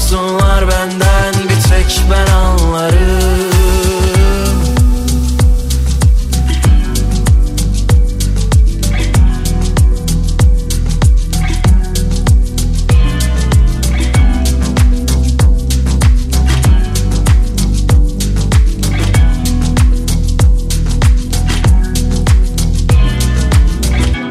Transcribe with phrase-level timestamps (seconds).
[0.00, 3.50] Seni sorsunlar benden bir tek ben anlarım.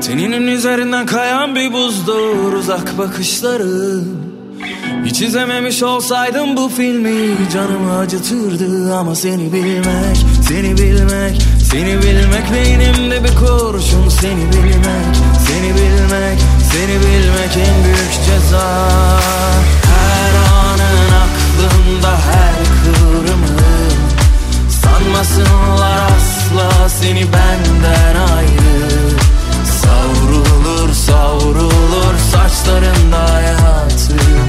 [0.02, 4.19] Teninin üzerinden kayan bir buzdur uzak bakışları
[5.06, 11.42] Hiç izlememiş olsaydım bu filmi canımı acıtırdı Ama seni bilmek, seni bilmek,
[11.72, 15.16] seni bilmek Beynimde bir kurşun seni bilmek,
[15.48, 16.40] seni bilmek,
[16.72, 18.90] seni bilmek en büyük ceza.
[19.84, 23.60] Her anın aklımda her kıvrımın
[24.70, 29.10] Sanmasınlar asla seni benden ayrı.
[29.82, 34.49] Savrulur savrulur saçlarında hayatı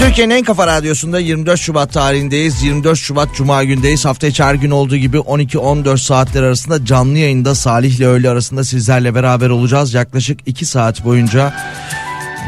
[0.00, 2.62] Türkiye'nin en kafa radyosunda 24 Şubat tarihindeyiz.
[2.62, 4.04] 24 Şubat Cuma gündeyiz.
[4.04, 8.64] Hafta içi her gün olduğu gibi 12-14 saatler arasında canlı yayında Salih ile öğle arasında
[8.64, 9.94] sizlerle beraber olacağız.
[9.94, 11.54] Yaklaşık 2 saat boyunca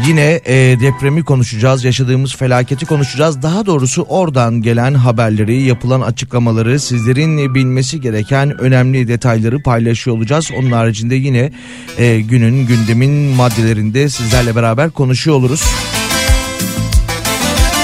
[0.07, 1.85] yine e, depremi konuşacağız.
[1.85, 3.43] Yaşadığımız felaketi konuşacağız.
[3.43, 10.51] Daha doğrusu oradan gelen haberleri, yapılan açıklamaları, sizlerin bilmesi gereken önemli detayları paylaşıyor olacağız.
[10.59, 11.53] Onun haricinde yine
[11.99, 15.63] e, günün gündemin maddelerinde sizlerle beraber konuşuyor oluruz.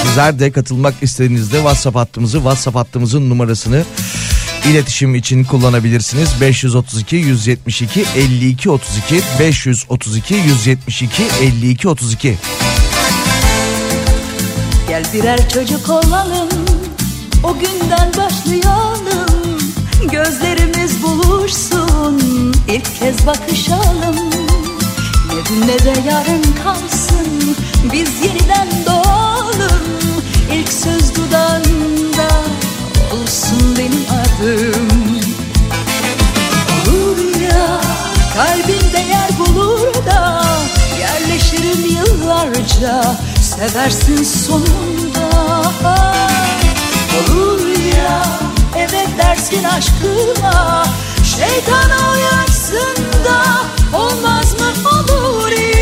[0.09, 3.83] Sizler de katılmak istediğinizde WhatsApp hattımızı, WhatsApp hattımızın numarasını
[4.69, 6.29] iletişim için kullanabilirsiniz.
[6.41, 12.37] 532 172 52 32 532 172 52 32.
[14.87, 16.49] Gel birer çocuk olalım
[17.43, 19.59] O günden başlayalım
[20.11, 22.21] Gözlerimiz buluşsun
[22.67, 24.15] ilk kez bakışalım
[25.27, 27.55] Ne dün ne de yarın kalsın
[27.93, 28.98] Biz yeniden doğalım
[30.53, 32.27] İlk söz dudağında
[33.13, 34.89] Olsun benim adım.
[36.89, 37.81] Olur ya
[38.35, 40.43] kalbimde yer bulur da
[40.99, 45.29] Yerleşirim yıllarca Seversin sonunda.
[47.31, 47.59] Olur
[47.97, 48.23] ya
[48.77, 50.85] evet dersin aşkıma
[51.23, 53.43] Şeytana uyarsın da
[53.97, 54.89] Olmaz mı?
[54.89, 55.78] Olur ya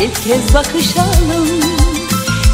[0.00, 1.48] ilk kez bakışalım.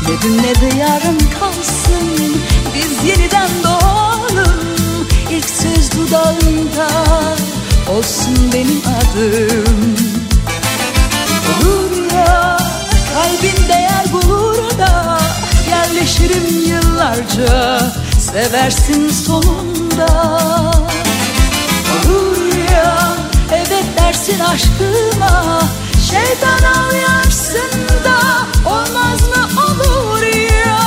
[0.02, 2.36] Ne dün ne de yarın kalsın
[2.74, 5.06] Biz yeniden doğalım.
[5.30, 6.88] İlk söz dudağında
[7.96, 9.96] Olsun benim adım.
[11.48, 12.58] Olur ya
[13.14, 15.18] kalbin değer bulur da.
[15.70, 17.80] Yerleşirim yıllarca
[18.20, 20.40] Seversin sonunda.
[22.06, 23.16] Olur ya
[23.52, 25.62] evet dersin aşkıma
[26.16, 27.70] Şeytana uyarsın
[28.04, 28.18] da
[28.70, 30.78] Olmaz mı olur ya?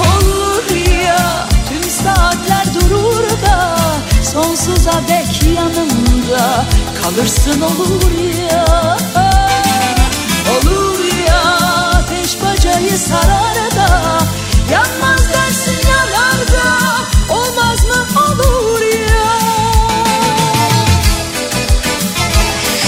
[0.00, 3.76] Olur ya tüm saatler durur da
[4.32, 6.64] Sonsuza dek yanımda
[7.02, 8.10] Kalırsın olur
[8.52, 8.96] ya.
[10.52, 11.42] Olur ya
[11.94, 14.18] ateş bacayı sarar da
[14.72, 16.68] Yanmaz dersin yanar da
[17.34, 19.41] Olmaz mı olur ya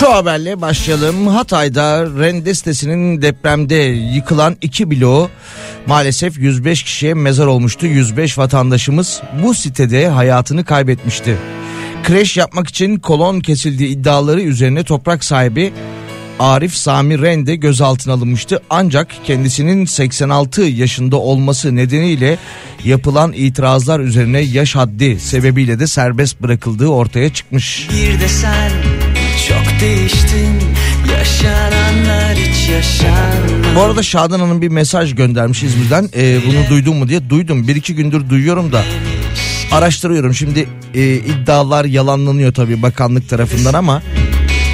[0.05, 1.27] Şu haberle başlayalım.
[1.27, 3.75] Hatay'da Rende sitesinin depremde
[4.15, 5.31] yıkılan iki bloğu
[5.87, 7.87] maalesef 105 kişiye mezar olmuştu.
[7.87, 11.37] 105 vatandaşımız bu sitede hayatını kaybetmişti.
[12.03, 15.73] Kreş yapmak için kolon kesildiği iddiaları üzerine toprak sahibi
[16.39, 18.63] Arif Sami Rende gözaltına alınmıştı.
[18.71, 22.39] Ancak kendisinin 86 yaşında olması nedeniyle
[22.85, 27.89] yapılan itirazlar üzerine yaş haddi sebebiyle de serbest bırakıldığı ortaya çıkmış.
[27.91, 28.71] Bir de sen
[29.81, 30.75] değiştin
[31.13, 36.09] Yaşananlar hiç yaşanmadı Bu arada Şadan Hanım bir mesaj göndermiş İzmir'den.
[36.17, 37.31] Ee, bunu duydun mu diye.
[37.31, 37.69] Duydum.
[37.69, 38.85] Bir iki gündür duyuyorum da
[39.73, 40.35] araştırıyorum.
[40.35, 44.03] Şimdi e, iddialar yalanlanıyor tabii bakanlık tarafından ama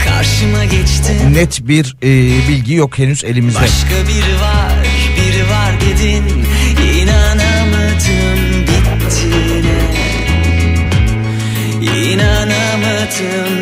[0.04, 2.08] Karşıma geçtin net bir e,
[2.48, 3.60] bilgi yok henüz elimizde.
[3.60, 4.72] Başka biri var,
[5.16, 6.24] biri var dedin
[6.94, 9.80] İnanamadım bittiğine
[12.12, 13.59] İnanamadım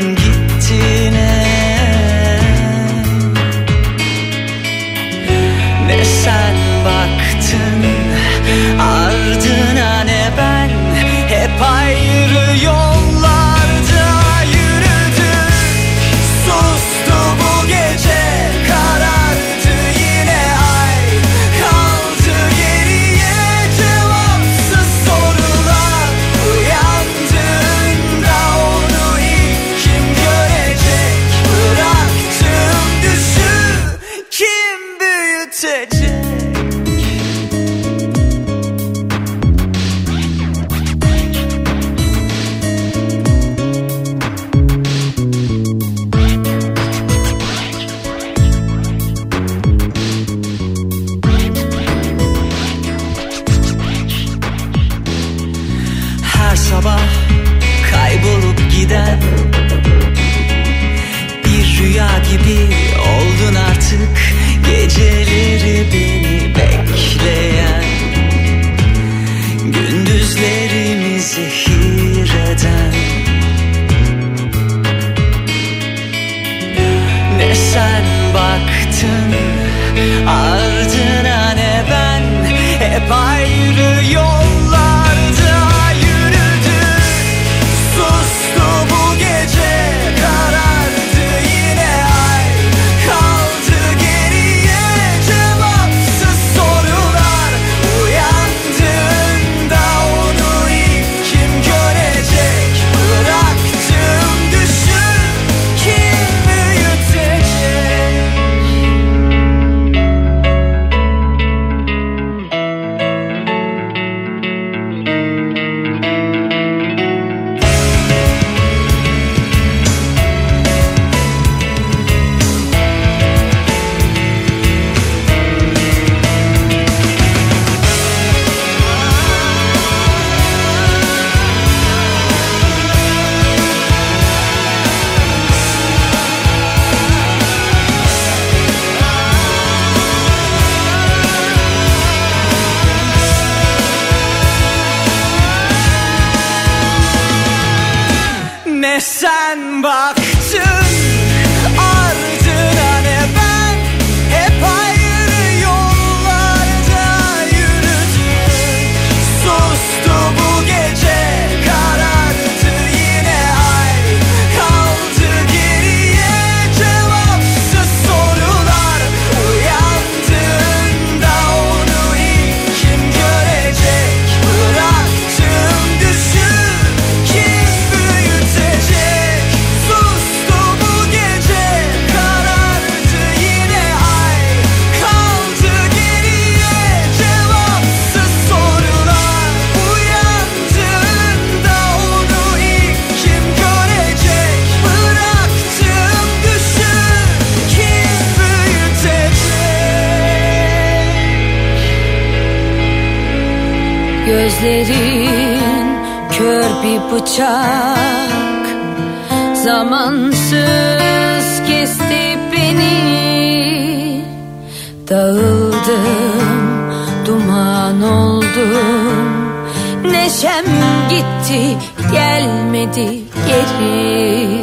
[220.13, 220.65] Neşem
[221.11, 221.77] gitti,
[222.13, 224.59] gelmedi geri.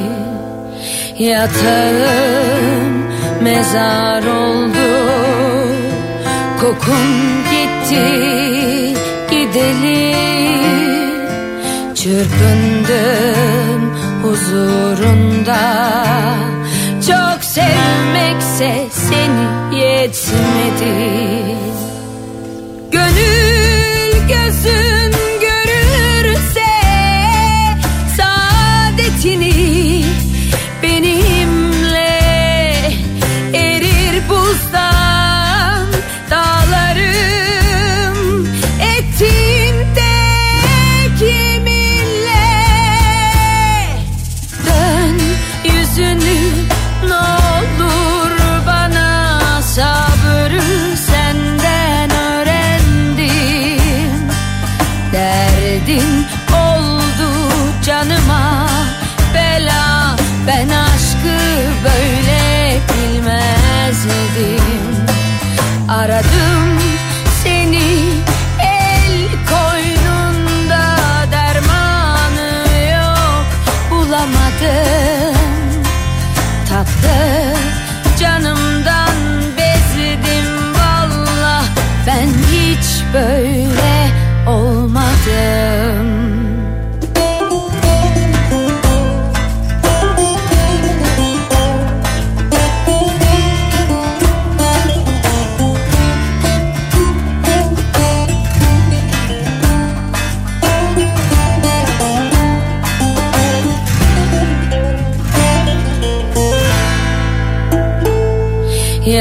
[1.19, 3.05] Yatağım
[3.41, 5.05] mezar oldu
[6.61, 7.07] Kokun
[7.51, 8.05] gitti
[9.31, 10.15] gideli
[11.95, 13.81] Çırpındım
[14.23, 15.61] huzurunda.
[17.07, 20.95] Çok sevmekse seni yetmedi.
[22.91, 23.74] Gönül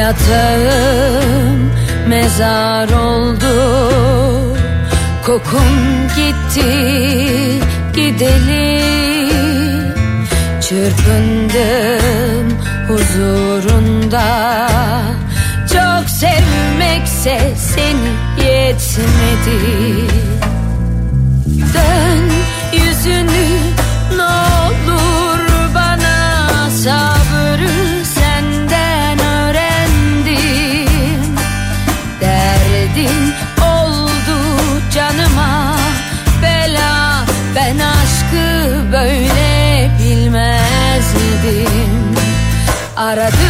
[0.05, 1.73] Yatağım
[2.09, 3.55] mezar oldu.
[5.27, 6.73] Kokun gitti
[7.95, 8.83] gideli
[10.61, 12.59] Çırpındım
[12.89, 14.69] huzurunda.
[15.73, 19.59] Çok sevmekse seni yetmedi.
[21.75, 22.31] Dön
[22.73, 23.64] yüzünü
[42.97, 43.44] Aradım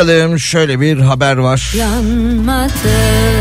[0.00, 1.72] Bakalım şöyle bir haber var.
[1.76, 2.70] yanmadım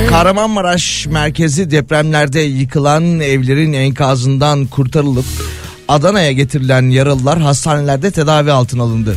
[0.09, 5.25] Kahramanmaraş merkezi depremlerde yıkılan evlerin enkazından kurtarılıp
[5.87, 9.15] Adana'ya getirilen yaralılar hastanelerde tedavi altına alındı.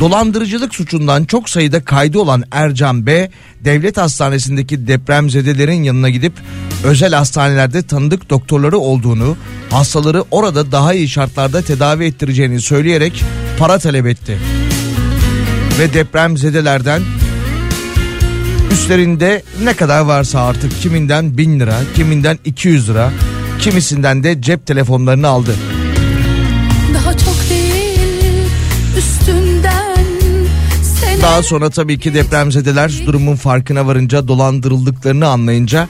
[0.00, 3.30] Dolandırıcılık suçundan çok sayıda kaydı olan Ercan B.
[3.64, 6.32] devlet hastanesindeki depremzedelerin yanına gidip
[6.84, 9.36] özel hastanelerde tanıdık doktorları olduğunu,
[9.70, 13.24] hastaları orada daha iyi şartlarda tedavi ettireceğini söyleyerek
[13.58, 14.38] para talep etti.
[15.78, 17.02] Ve depremzedelerden
[18.72, 23.10] üstlerinde ne kadar varsa artık kiminden 1000 lira, kiminden 200 lira,
[23.58, 25.54] kimisinden de cep telefonlarını aldı.
[26.94, 28.48] Daha çok değil
[28.98, 30.06] üstünden
[31.22, 35.88] Daha sonra tabii ki depremzedeler durumun farkına varınca dolandırıldıklarını anlayınca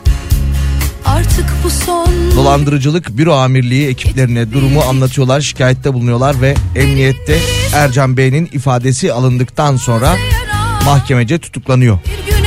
[1.05, 1.96] artık bu son
[2.37, 7.39] Dolandırıcılık Büro Amirliği ekiplerine durumu anlatıyorlar, şikayette bulunuyorlar ve emniyette
[7.75, 10.17] Ercan Bey'in ifadesi alındıktan sonra
[10.85, 11.99] mahkemece tutuklanıyor.
[12.29, 12.46] Bir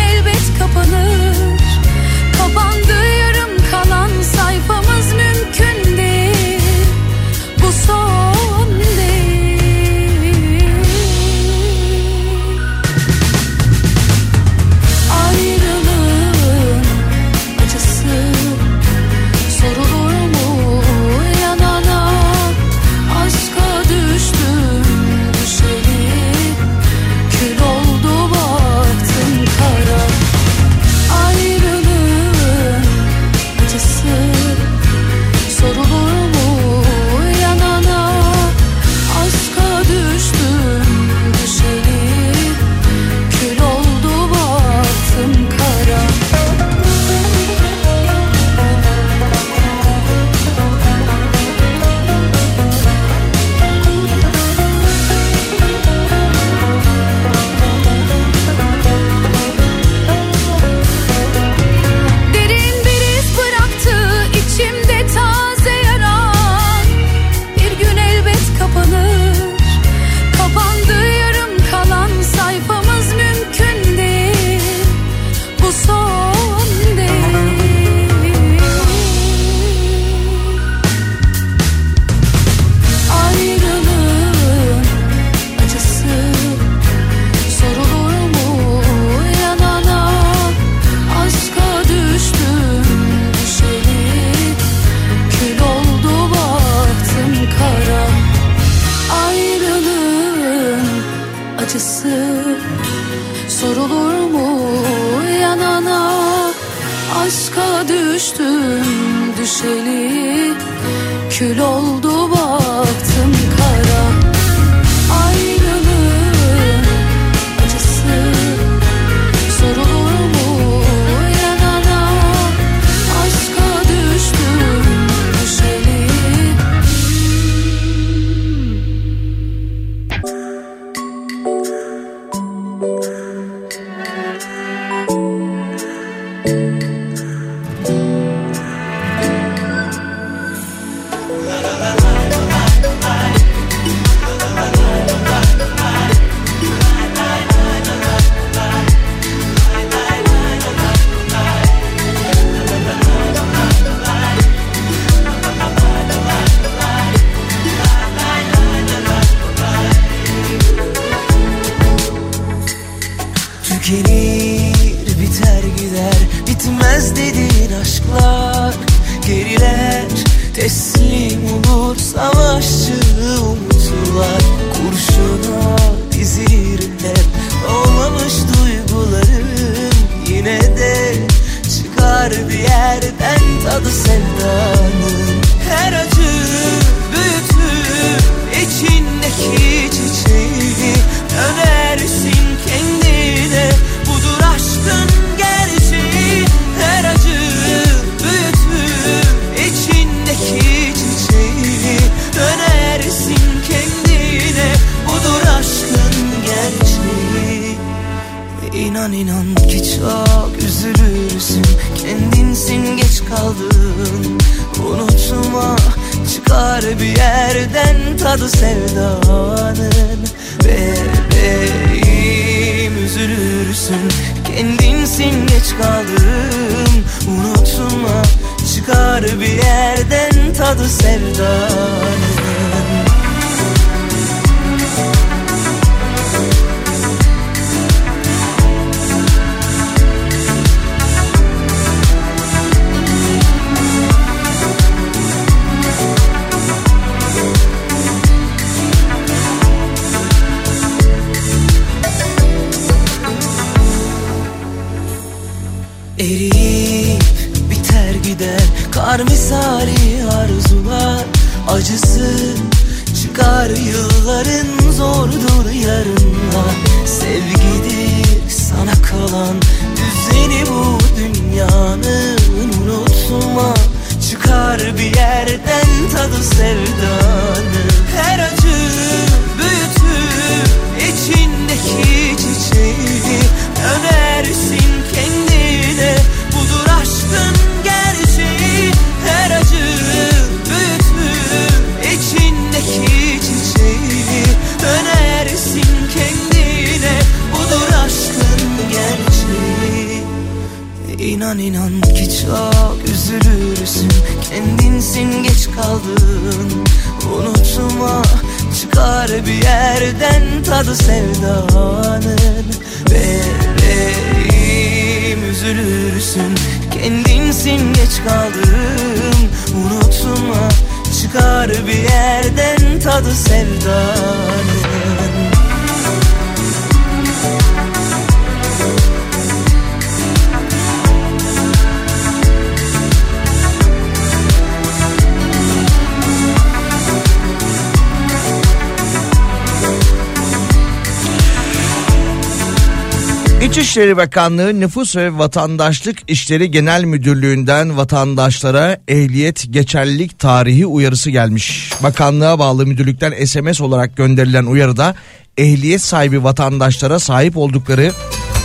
[343.63, 351.91] İçişleri Bakanlığı Nüfus ve Vatandaşlık İşleri Genel Müdürlüğü'nden vatandaşlara ehliyet geçerlilik tarihi uyarısı gelmiş.
[352.04, 355.15] Bakanlığa bağlı müdürlükten SMS olarak gönderilen uyarıda
[355.58, 358.12] ehliyet sahibi vatandaşlara sahip oldukları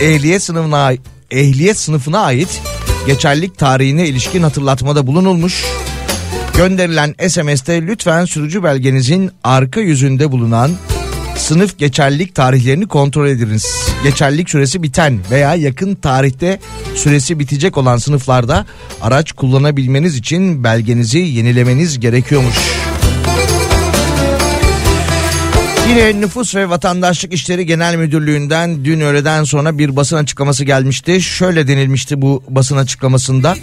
[0.01, 0.93] ehliyet sınıfına
[1.31, 2.61] ehliyet sınıfına ait
[3.07, 5.65] geçerlilik tarihine ilişkin hatırlatmada bulunulmuş.
[6.57, 10.71] Gönderilen SMS'te lütfen sürücü belgenizin arka yüzünde bulunan
[11.35, 13.89] sınıf geçerlilik tarihlerini kontrol ediniz.
[14.03, 16.59] Geçerlilik süresi biten veya yakın tarihte
[16.95, 18.65] süresi bitecek olan sınıflarda
[19.01, 22.55] araç kullanabilmeniz için belgenizi yenilemeniz gerekiyormuş.
[25.89, 31.21] Yine Nüfus ve Vatandaşlık İşleri Genel Müdürlüğü'nden dün öğleden sonra bir basın açıklaması gelmişti.
[31.21, 33.55] Şöyle denilmişti bu basın açıklamasında.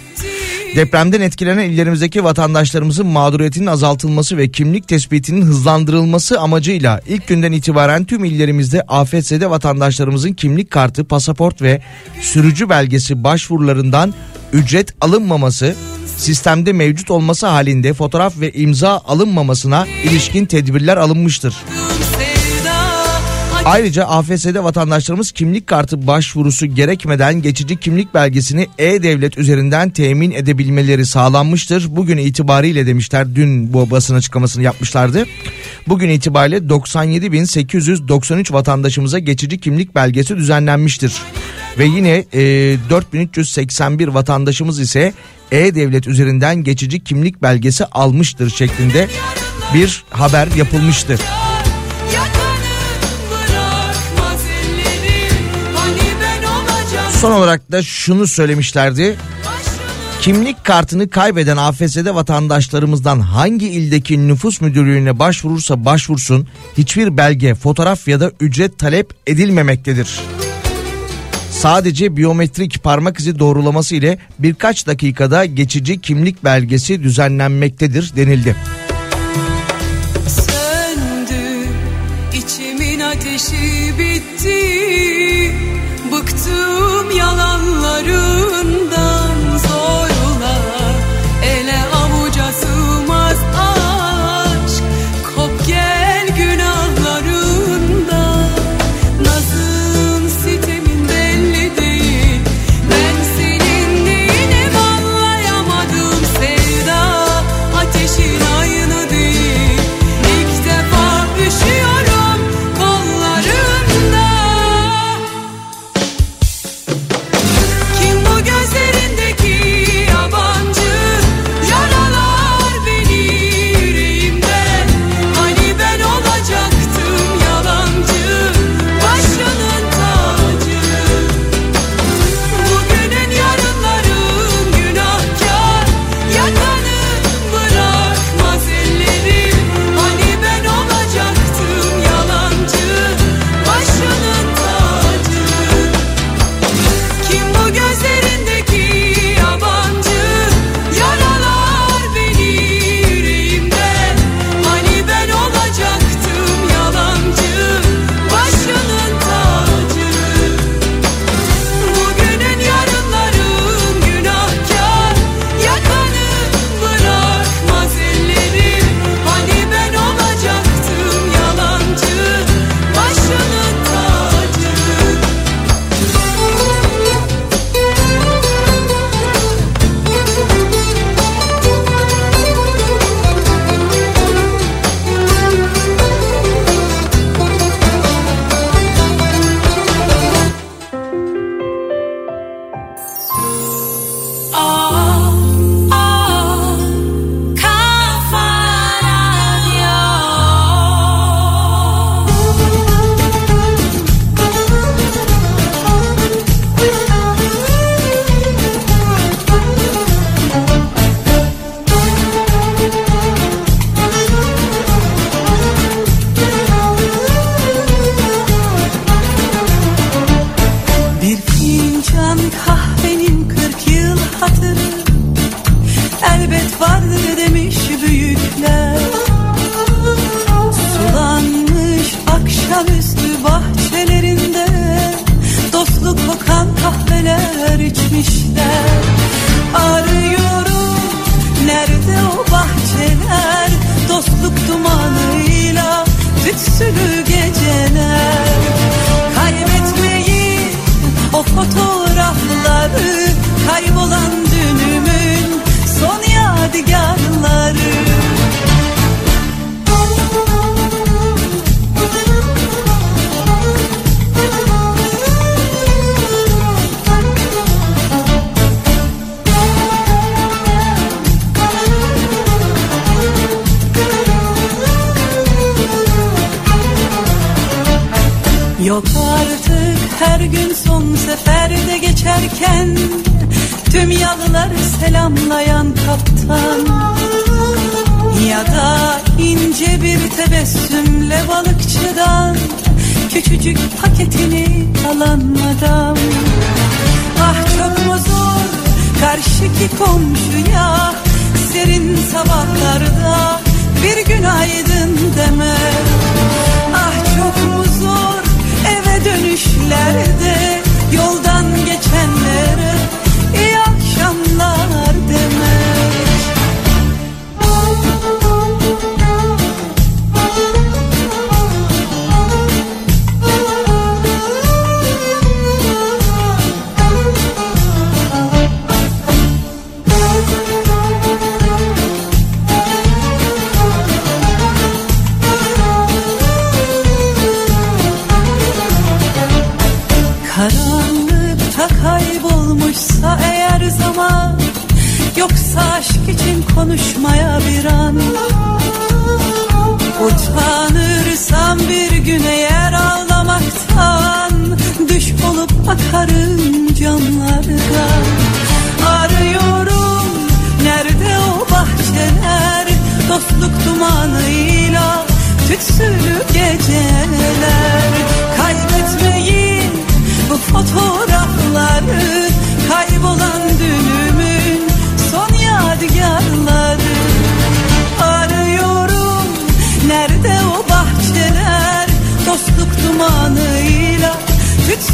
[0.75, 8.23] Depremden etkilenen illerimizdeki vatandaşlarımızın mağduriyetinin azaltılması ve kimlik tespitinin hızlandırılması amacıyla ilk günden itibaren tüm
[8.23, 11.81] illerimizde AFS'de vatandaşlarımızın kimlik kartı, pasaport ve
[12.21, 14.13] sürücü belgesi başvurularından
[14.53, 15.75] ücret alınmaması,
[16.17, 21.55] sistemde mevcut olması halinde fotoğraf ve imza alınmamasına ilişkin tedbirler alınmıştır.
[23.65, 31.95] Ayrıca AFS'de vatandaşlarımız kimlik kartı başvurusu gerekmeden geçici kimlik belgesini e-devlet üzerinden temin edebilmeleri sağlanmıştır.
[31.95, 35.25] Bugün itibariyle demişler dün bu basın açıklamasını yapmışlardı.
[35.87, 41.13] Bugün itibariyle 97.893 vatandaşımıza geçici kimlik belgesi düzenlenmiştir.
[41.77, 42.41] Ve yine e,
[42.89, 45.13] 4381 vatandaşımız ise
[45.51, 49.07] e-devlet üzerinden geçici kimlik belgesi almıştır şeklinde
[49.73, 51.19] bir haber yapılmıştır.
[57.23, 59.15] Son olarak da şunu söylemişlerdi.
[60.21, 68.19] Kimlik kartını kaybeden AFS'de vatandaşlarımızdan hangi ildeki nüfus müdürlüğüne başvurursa başvursun hiçbir belge, fotoğraf ya
[68.19, 70.19] da ücret talep edilmemektedir.
[71.51, 78.55] Sadece biyometrik parmak izi doğrulaması ile birkaç dakikada geçici kimlik belgesi düzenlenmektedir denildi.
[80.27, 81.67] Söndü
[82.33, 85.42] içimin ateşi bitti
[86.43, 88.62] Bıktım yalanlarından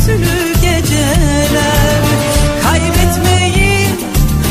[0.09, 2.01] tütsülü geceler
[2.63, 3.95] Kaybetmeyin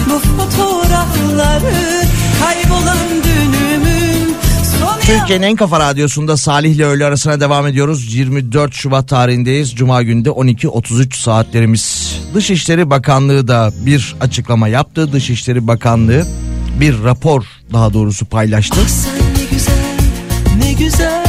[0.07, 2.05] bu fotoğrafları
[2.41, 4.35] Kaybolan dünümün
[4.81, 8.15] son Türkiye'nin en kafa radyosunda Salih ile öğle arasına devam ediyoruz.
[8.15, 9.75] 24 Şubat tarihindeyiz.
[9.75, 12.17] Cuma günde 12.33 saatlerimiz.
[12.35, 15.13] Dışişleri Bakanlığı da bir açıklama yaptı.
[15.13, 16.27] Dışişleri Bakanlığı
[16.81, 18.77] bir rapor daha doğrusu paylaştı.
[18.89, 19.99] Sen ne güzel
[20.63, 21.28] ne güzel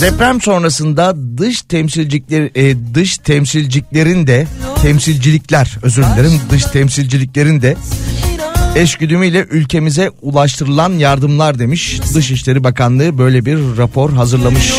[0.00, 4.46] Deprem sonrasında dış temsilcilikler e, dış temsilciliklerin de
[4.82, 7.76] temsilcilikler özür dilerim dış temsilciliklerin de
[8.76, 12.00] eşgüdümüyle ülkemize ulaştırılan yardımlar demiş.
[12.14, 14.72] Dışişleri Bakanlığı böyle bir rapor hazırlamış.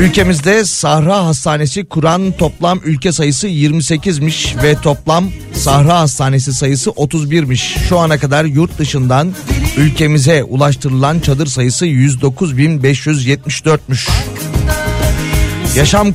[0.00, 7.88] Ülkemizde Sahra Hastanesi kuran toplam ülke sayısı 28'miş ve toplam Sahra Hastanesi sayısı 31'miş.
[7.88, 9.34] Şu ana kadar yurt dışından
[9.76, 14.08] ülkemize ulaştırılan çadır sayısı 109.574'müş.
[15.76, 16.12] Yaşam e,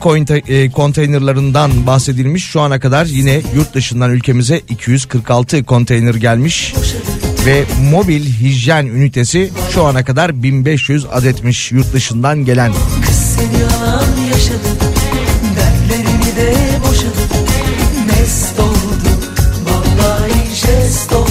[0.72, 2.46] konteynerlarından bahsedilmiş.
[2.46, 6.74] Şu ana kadar yine yurt dışından ülkemize 246 konteyner gelmiş.
[7.46, 12.72] Ve mobil hijyen ünitesi şu ana kadar 1500 adetmiş yurt dışından gelen.
[13.36, 14.70] Seni yalan yaşadı
[15.56, 17.24] Dertlerini de boşadı
[18.08, 19.12] Mest oldu
[19.66, 21.23] Vallahi jest oldu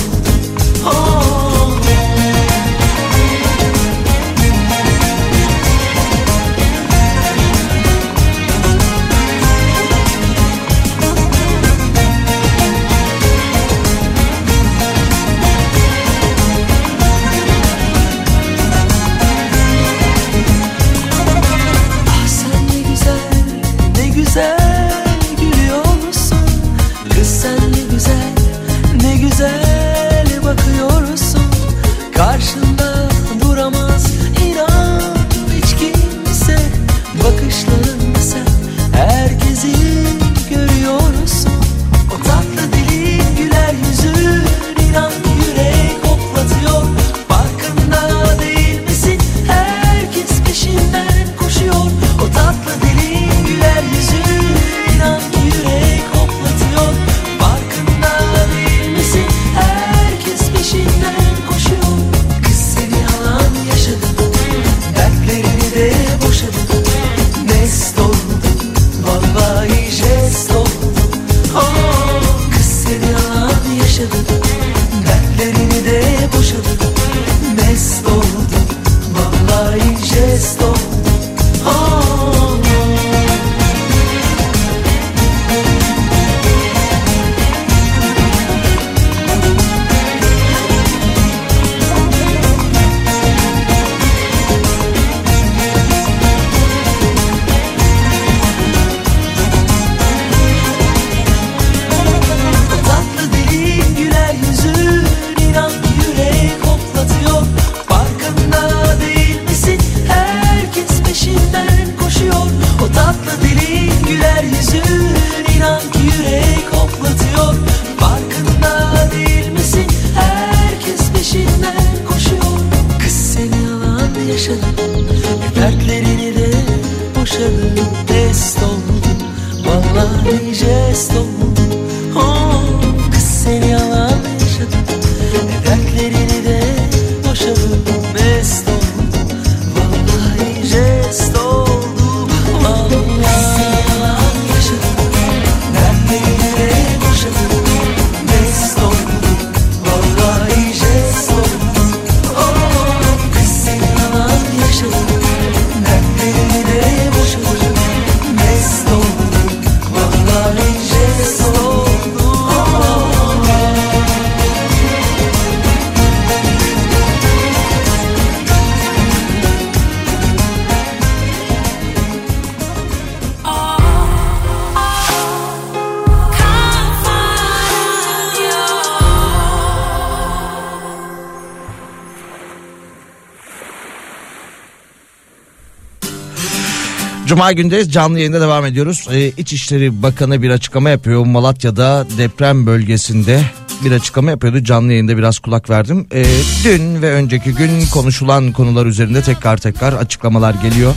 [187.32, 189.08] Cuma gündeyiz canlı yayında devam ediyoruz.
[189.12, 191.26] Ee, İçişleri Bakanı bir açıklama yapıyor.
[191.26, 193.40] Malatya'da deprem bölgesinde
[193.84, 194.64] bir açıklama yapıyordu.
[194.64, 196.06] Canlı yayında biraz kulak verdim.
[196.14, 196.24] Ee,
[196.64, 200.94] dün ve önceki gün konuşulan konular üzerinde tekrar tekrar açıklamalar geliyor.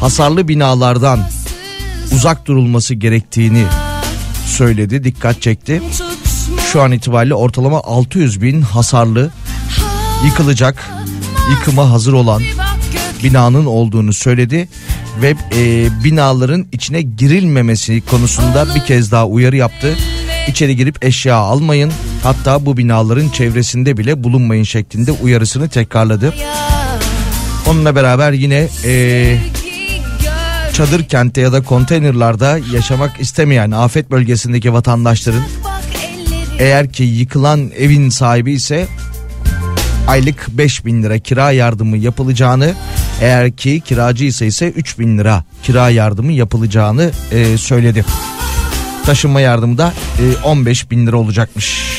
[0.00, 1.20] Hasarlı binalardan
[2.14, 3.64] uzak durulması gerektiğini
[4.46, 5.82] söyledi, dikkat çekti.
[6.72, 9.30] Şu an itibariyle ortalama 600 bin hasarlı
[10.24, 10.90] yıkılacak,
[11.50, 12.42] yıkıma hazır olan
[13.24, 14.68] binanın olduğunu söyledi
[15.22, 19.96] ve e, binaların içine girilmemesi konusunda bir kez daha uyarı yaptı.
[20.48, 26.34] İçeri girip eşya almayın hatta bu binaların çevresinde bile bulunmayın şeklinde uyarısını tekrarladı.
[27.66, 29.36] Onunla beraber yine e,
[30.72, 35.42] çadır kentte ya da konteynerlarda yaşamak istemeyen afet bölgesindeki vatandaşların
[36.58, 38.86] eğer ki yıkılan evin sahibi ise
[40.08, 42.74] aylık 5 bin lira kira yardımı yapılacağını
[43.20, 48.04] eğer ki kiracı ise ise 3 bin lira kira yardımı yapılacağını e, söyledi.
[49.06, 51.94] Taşınma yardımı da e, 15 bin lira olacakmış.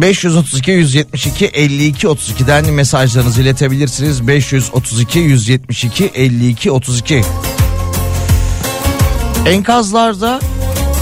[0.00, 4.28] 532 172 52 32'den mesajlarınızı iletebilirsiniz.
[4.28, 7.22] 532 172 52 32.
[9.46, 10.40] Enkazlarda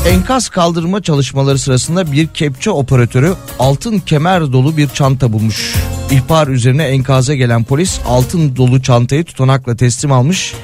[0.09, 5.75] enkaz kaldırma çalışmaları sırasında bir kepçe operatörü altın kemer dolu bir çanta bulmuş.
[6.11, 10.55] İhbar üzerine enkaza gelen polis altın dolu çantayı tutanakla teslim almış.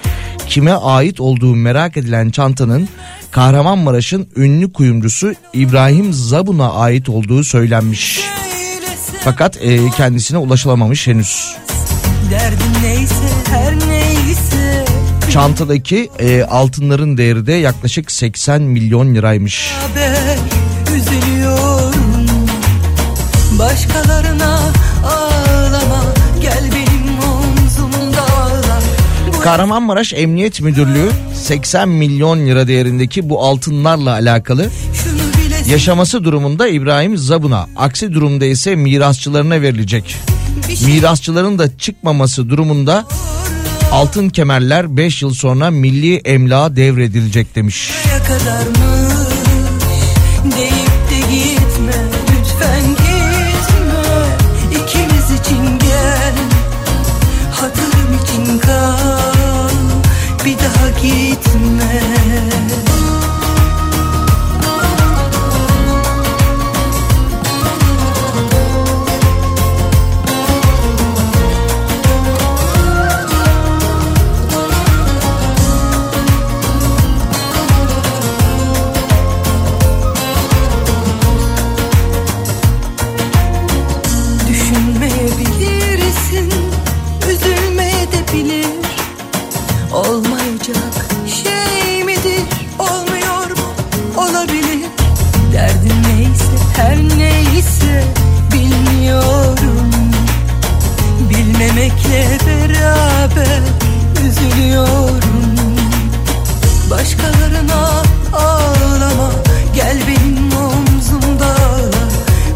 [0.48, 2.88] Kime ait olduğu merak edilen çantanın
[3.34, 8.20] Kahramanmaraş'ın ünlü kuyumcusu İbrahim Zabun'a ait olduğu söylenmiş.
[9.24, 11.56] Fakat e, kendisine ulaşılamamış henüz.
[12.82, 13.14] Neyse
[13.88, 14.84] neyse
[15.30, 19.72] Çantadaki e, altınların değeri de yaklaşık 80 milyon liraymış.
[19.72, 20.38] haber
[23.58, 24.73] Başkalarına
[29.44, 34.70] Kahramanmaraş Emniyet Müdürlüğü 80 milyon lira değerindeki bu altınlarla alakalı
[35.68, 40.16] yaşaması durumunda İbrahim Zabun'a, aksi durumda ise mirasçılarına verilecek.
[40.86, 43.04] Mirasçıların da çıkmaması durumunda
[43.92, 47.90] altın kemerler 5 yıl sonra milli emlağa devredilecek demiş.
[48.04, 49.14] buraya kadarmış
[50.56, 50.83] deyip
[60.64, 62.13] daha gitme
[102.14, 103.62] Bilmemekle beraber
[104.26, 105.20] üzülüyorum.
[106.90, 108.02] Başkalarına
[108.32, 109.30] ağlama
[109.74, 111.56] Gel benim omzumda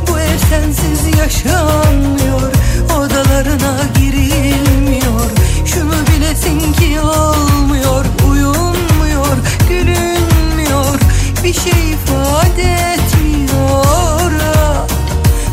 [0.08, 2.52] Bu ev sensiz yaşanmıyor
[2.96, 5.30] Odalarına girilmiyor.
[5.66, 9.36] Şunu bilesin ki olmuyor Uyunmuyor,
[9.68, 11.00] gülünmüyor.
[11.44, 14.32] Bir şey ifade etmiyor.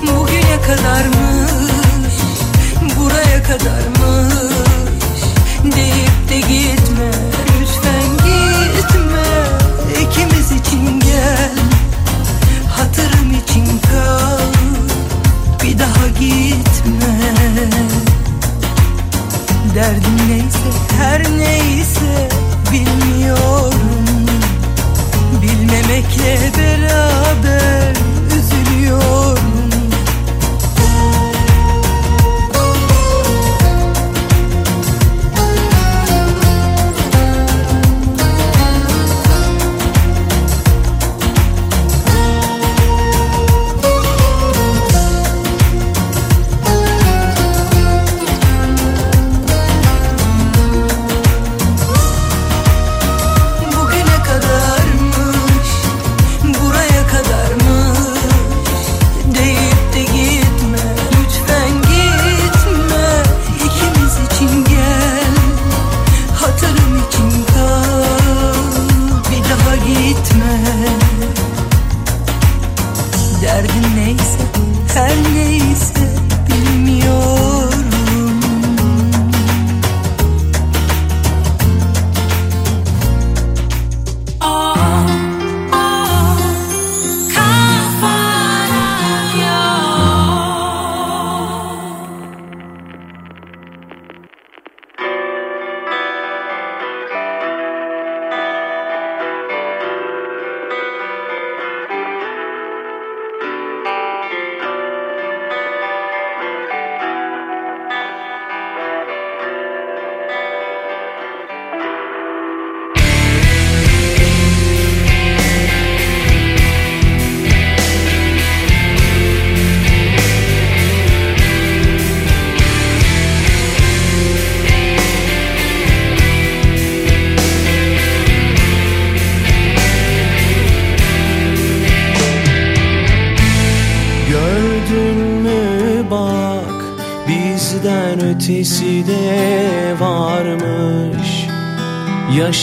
[0.01, 1.34] Bugüne kadarmış Buraya
[3.47, 5.21] kadarmış.
[5.63, 7.11] Deyip de gitme
[7.59, 9.27] Lütfen gitme.
[10.01, 11.51] İkimiz için gel
[12.69, 14.53] Hatırım için kal.
[15.63, 17.15] Bir daha gitme.
[19.75, 20.69] Derdin neyse
[20.99, 22.29] her neyse
[22.71, 24.05] Bilmiyorum.
[25.41, 27.93] Bilmemekle beraber
[28.37, 29.24] Üzülüyorum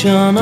[0.04, 0.41] reflection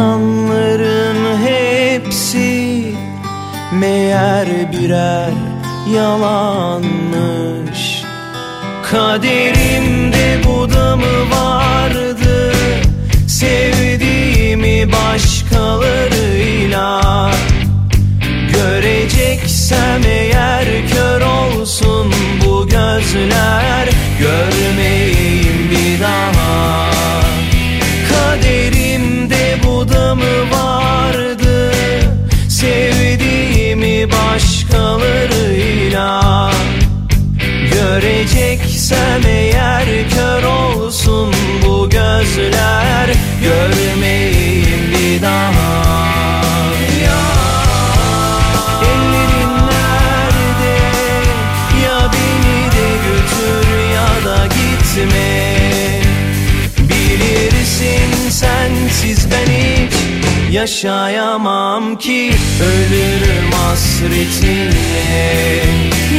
[60.61, 62.33] yaşayamam ki
[62.63, 64.75] Ölürüm hasretinle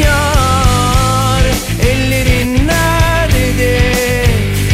[0.06, 1.46] Yar
[1.92, 3.80] ellerin nerede?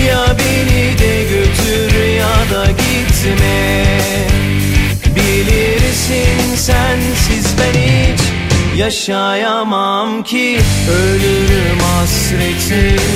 [0.09, 3.86] Ya beni de götür ya da gitme.
[5.15, 8.22] Bilirsin sensiz ben hiç
[8.78, 10.59] yaşayamam ki
[10.91, 13.07] Ölürüm hasretinle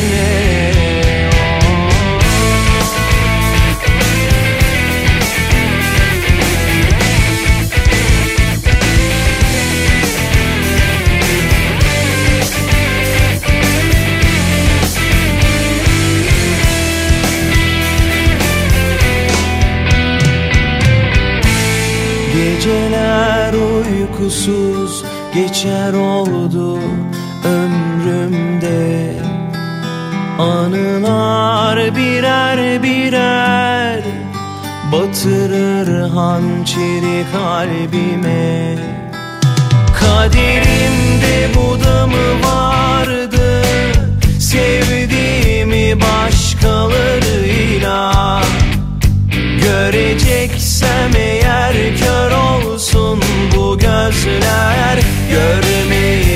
[25.33, 26.79] geçer oldu
[27.45, 29.13] ömrümde.
[30.39, 34.01] Anılar birer birer
[34.91, 38.77] batırır hançeri kalbime.
[39.99, 43.61] Kaderimde bu da mı vardı
[44.39, 48.41] Sevdiğimi başkalarıyla.
[49.61, 51.40] Göreceksem eğer
[54.25, 54.99] gözler
[55.29, 56.30] Görmeyeyim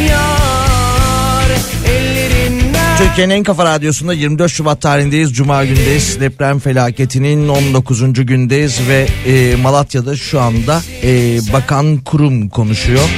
[0.10, 1.50] Yar
[1.90, 5.34] ellerin nerede Türkiye'nin en kafa radyosunda 24 Şubat tarihindeyiz.
[5.34, 6.20] Cuma gündeyiz.
[6.20, 8.26] Deprem felaketinin 19.
[8.26, 13.10] gündeyiz ve e, Malatya'da şu anda e, bakan kurum konuşuyor.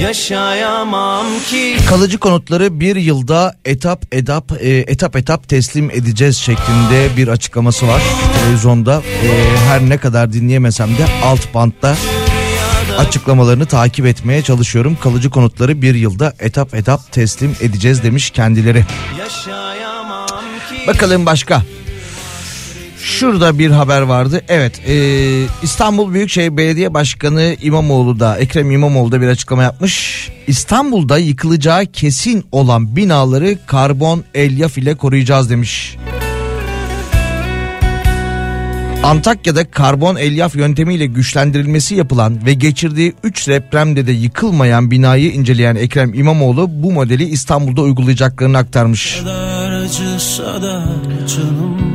[0.00, 7.28] Yaşayamam ki Kalıcı konutları bir yılda etap etap e, etap etap teslim edeceğiz şeklinde bir
[7.28, 8.02] açıklaması var
[8.40, 9.02] televizyonda.
[9.22, 11.96] E, her ne kadar dinleyemesem de alt bantta
[12.98, 14.98] açıklamalarını takip etmeye çalışıyorum.
[15.02, 18.84] Kalıcı konutları bir yılda etap etap teslim edeceğiz demiş kendileri.
[20.86, 21.62] Bakalım başka.
[23.06, 24.42] Şurada bir haber vardı.
[24.48, 24.94] Evet e,
[25.62, 30.28] İstanbul Büyükşehir Belediye Başkanı İmamoğlu da Ekrem İmamoğlu da bir açıklama yapmış.
[30.46, 35.96] İstanbul'da yıkılacağı kesin olan binaları karbon elyaf ile koruyacağız demiş.
[39.02, 46.14] Antakya'da karbon elyaf yöntemiyle güçlendirilmesi yapılan ve geçirdiği 3 depremde de yıkılmayan binayı inceleyen Ekrem
[46.14, 49.16] İmamoğlu bu modeli İstanbul'da uygulayacaklarını aktarmış.
[49.20, 50.84] kadar acısa da
[51.36, 51.85] canım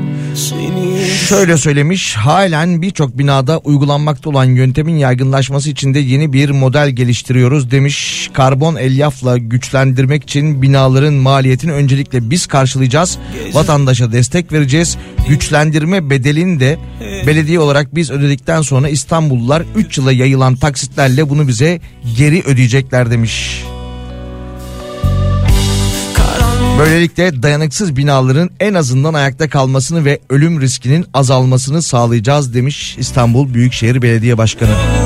[1.32, 7.72] Şöyle söylemiş halen birçok binada uygulanmakta olan yöntemin yaygınlaşması için de yeni bir model geliştiriyoruz
[7.72, 8.30] demiş.
[8.34, 13.18] Karbon elyafla güçlendirmek için binaların maliyetini öncelikle biz karşılayacağız.
[13.53, 14.97] Vatandaşa destek vereceğiz.
[15.30, 16.80] Güçlendirme bedelini de
[17.28, 21.80] belediye olarak biz ödedikten sonra İstanbullular 3 yıla yayılan taksitlerle bunu bize
[22.18, 23.64] geri ödeyecekler demiş.
[26.82, 34.01] Böylelikle dayanıksız binaların en azından ayakta kalmasını ve ölüm riskinin azalmasını sağlayacağız demiş İstanbul Büyükşehir
[34.01, 35.01] Belediye Başkanı.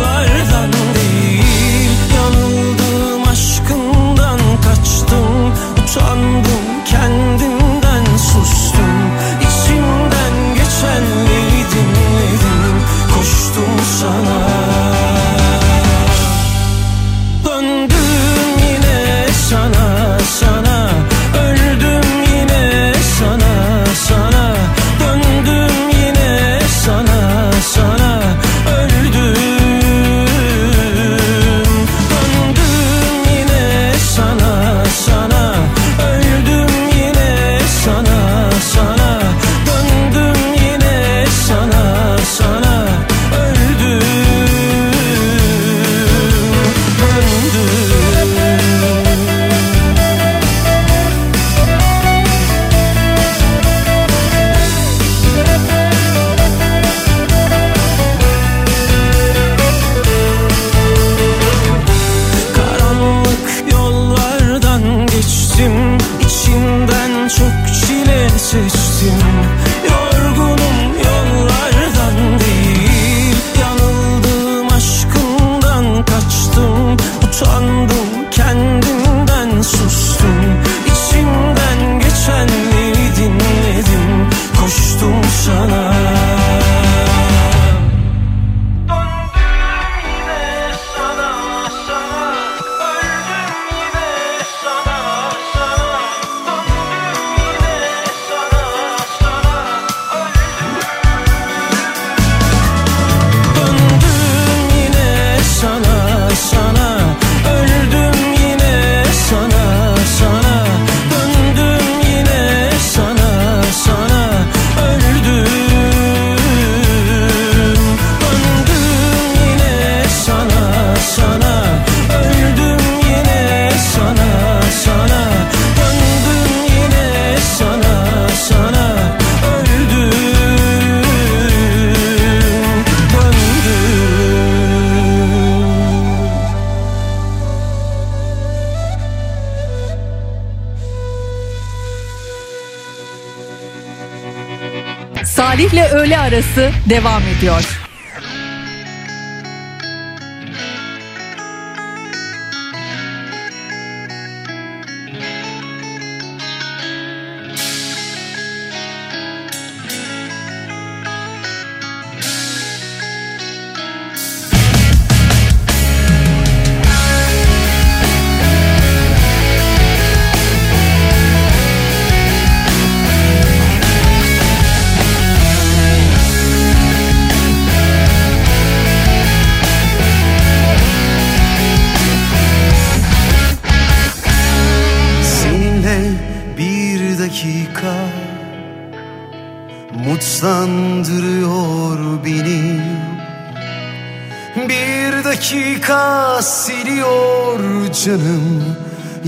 [195.46, 197.60] Dakika siliyor
[198.06, 198.64] canım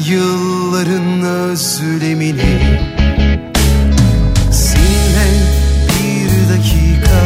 [0.06, 2.80] Yılların özlemini
[4.52, 5.30] Seninle
[5.90, 7.22] bir dakika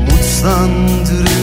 [0.00, 1.37] Mutlandırıyor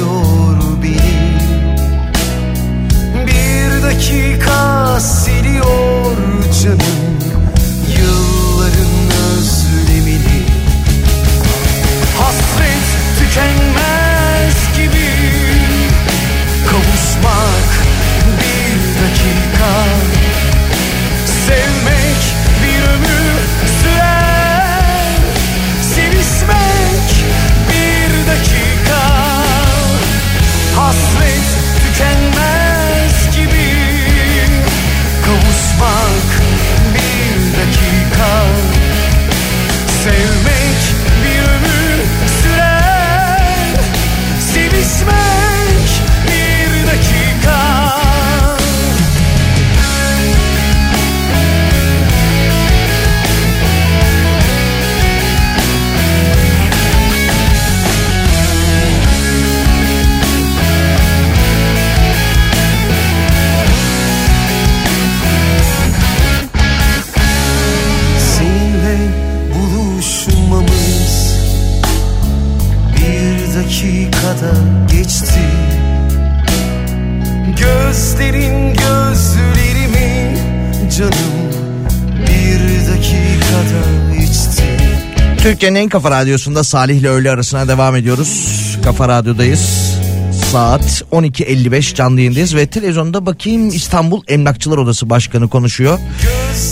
[85.46, 88.58] Türkiye'nin en kafa radyosunda Salih ile öğle arasına devam ediyoruz.
[88.84, 89.60] Kafa radyodayız.
[90.52, 96.00] Saat 12.55 canlı yayındayız ve televizyonda bakayım İstanbul Emlakçılar Odası Başkanı konuşuyor.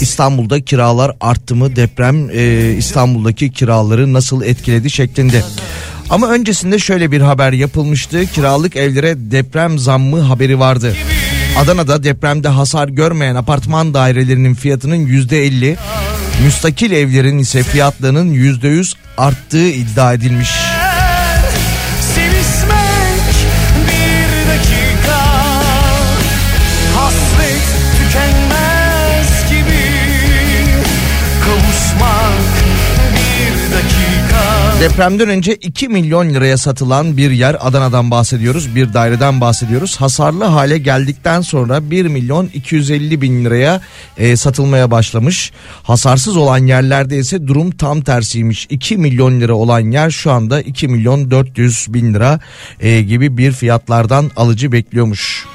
[0.02, 5.44] İstanbul'da kiralar arttı mı deprem e, İstanbul'daki kiraları nasıl etkiledi şeklinde.
[6.10, 8.26] Ama öncesinde şöyle bir haber yapılmıştı.
[8.26, 10.96] Kiralık evlere deprem zammı haberi vardı.
[11.58, 15.76] Adana'da depremde hasar görmeyen apartman dairelerinin fiyatının %50,
[16.46, 20.73] müstakil evlerin ise fiyatlarının %100 arttığı iddia edilmiş.
[34.84, 38.76] Depremden önce 2 milyon liraya satılan bir yer Adana'dan bahsediyoruz.
[38.76, 39.96] Bir daireden bahsediyoruz.
[40.02, 43.82] Hasarlı hale geldikten sonra 1 milyon 250 bin liraya
[44.18, 45.52] e, satılmaya başlamış.
[45.84, 48.68] Hasarsız olan yerlerde ise durum tam tersiymiş.
[48.70, 52.40] 2 milyon lira olan yer şu anda 2 milyon 400 bin lira
[52.80, 55.46] e, gibi bir fiyatlardan alıcı bekliyormuş.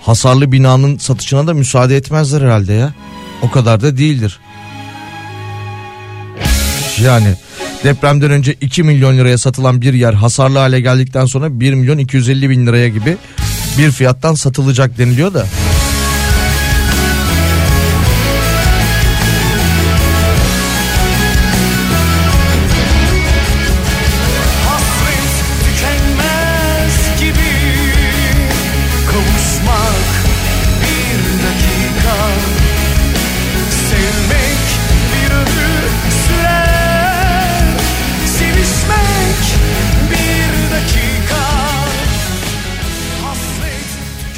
[0.00, 2.94] Hasarlı binanın satışına da müsaade etmezler herhalde ya.
[3.42, 4.40] O kadar da değildir.
[7.04, 7.34] Yani
[7.84, 12.50] depremden önce 2 milyon liraya satılan bir yer hasarlı hale geldikten sonra 1 milyon 250
[12.50, 13.16] bin liraya gibi
[13.78, 15.46] bir fiyattan satılacak deniliyor da.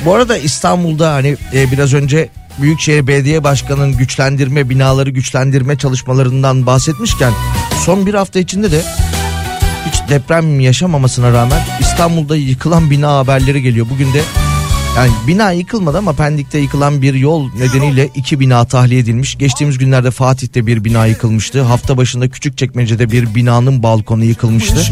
[0.08, 2.28] Bu arada İstanbul'da hani e, biraz önce
[2.60, 7.32] Büyükşehir Belediye Başkanı'nın güçlendirme binaları güçlendirme çalışmalarından bahsetmişken
[7.84, 8.82] son bir hafta içinde de
[9.86, 13.86] hiç deprem yaşamamasına rağmen İstanbul'da yıkılan bina haberleri geliyor.
[13.90, 14.20] Bugün de
[14.96, 19.38] yani bina yıkılmadı ama Pendik'te yıkılan bir yol nedeniyle iki bina tahliye edilmiş.
[19.38, 21.62] Geçtiğimiz günlerde Fatih'te bir bina yıkılmıştı.
[21.62, 24.84] Hafta başında Küçükçekmece'de bir binanın balkonu yıkılmıştı.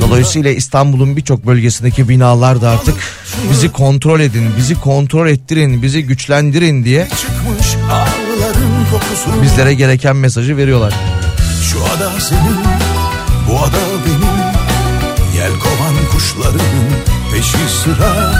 [0.00, 2.94] Dolayısıyla İstanbul'un birçok bölgesindeki binalar da artık
[3.50, 10.56] bizi kontrol edin, bizi kontrol ettirin, bizi güçlendirin diye çıkmış ağların kokusun Bizlere gereken mesajı
[10.56, 10.94] veriyorlar.
[11.70, 12.56] Şu ada senin,
[13.48, 14.42] bu ada benim.
[15.36, 16.60] Yel kovan kuşların
[17.32, 18.32] peşi sıra.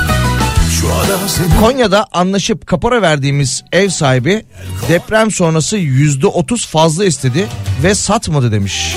[1.60, 4.44] Konya'da anlaşıp kapora verdiğimiz ev sahibi
[4.88, 7.46] deprem sonrası yüzde otuz fazla istedi
[7.82, 8.96] ve satmadı demiş.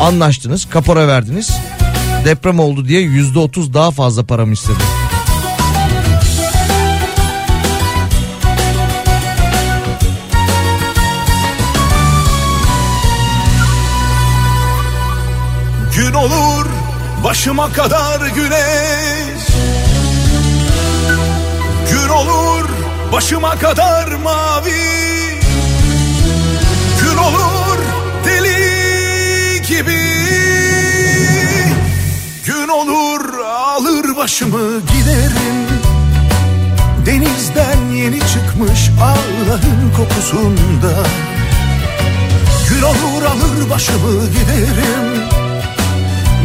[0.00, 1.50] Anlaştınız kapora verdiniz.
[2.24, 4.78] Deprem oldu diye yüzde otuz daha fazla paramı istedi.
[15.96, 16.66] Gün olur
[17.24, 19.46] başıma kadar güneş.
[21.90, 22.68] Gün olur
[23.12, 24.72] başıma kadar mavi.
[27.00, 27.61] Gün olur
[29.68, 29.98] gibi.
[32.46, 35.66] Gün olur alır başımı giderim.
[37.06, 41.06] Denizden yeni çıkmış ağların kokusunda.
[42.68, 45.22] Gün olur alır başımı giderim.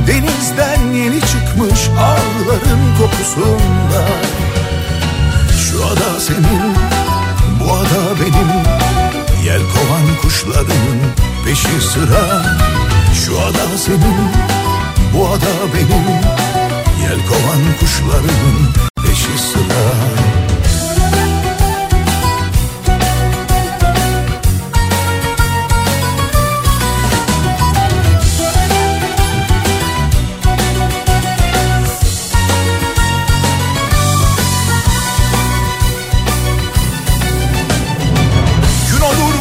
[0.07, 4.07] Denizden yeni çıkmış ağların kokusunda.
[5.59, 6.75] Şu ada senin,
[7.59, 8.49] bu ada benim.
[9.45, 10.97] Yel kovan kuşların
[11.45, 12.43] peşi sıra
[13.25, 14.17] Şu ada senin,
[15.13, 16.05] bu ada benim.
[17.03, 19.83] Yel kovan kuşların peşi sıra.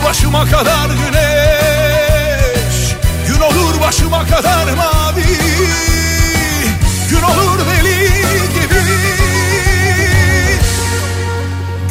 [0.08, 0.90] Başıma kadar
[4.30, 5.22] kadar mavi
[7.10, 8.08] Gün olur deli
[8.54, 8.80] gibi.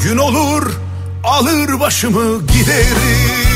[0.04, 0.72] Gün olur
[1.24, 3.55] alır başımı giderim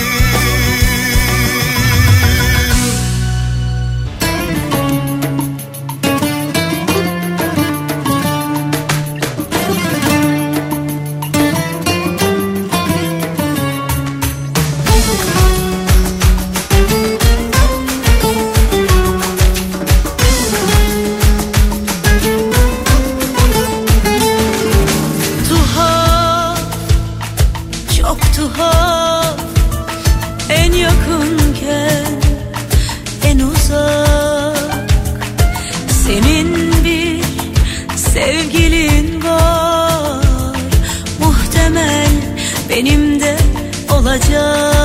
[42.79, 43.37] benim de
[43.93, 44.78] olacak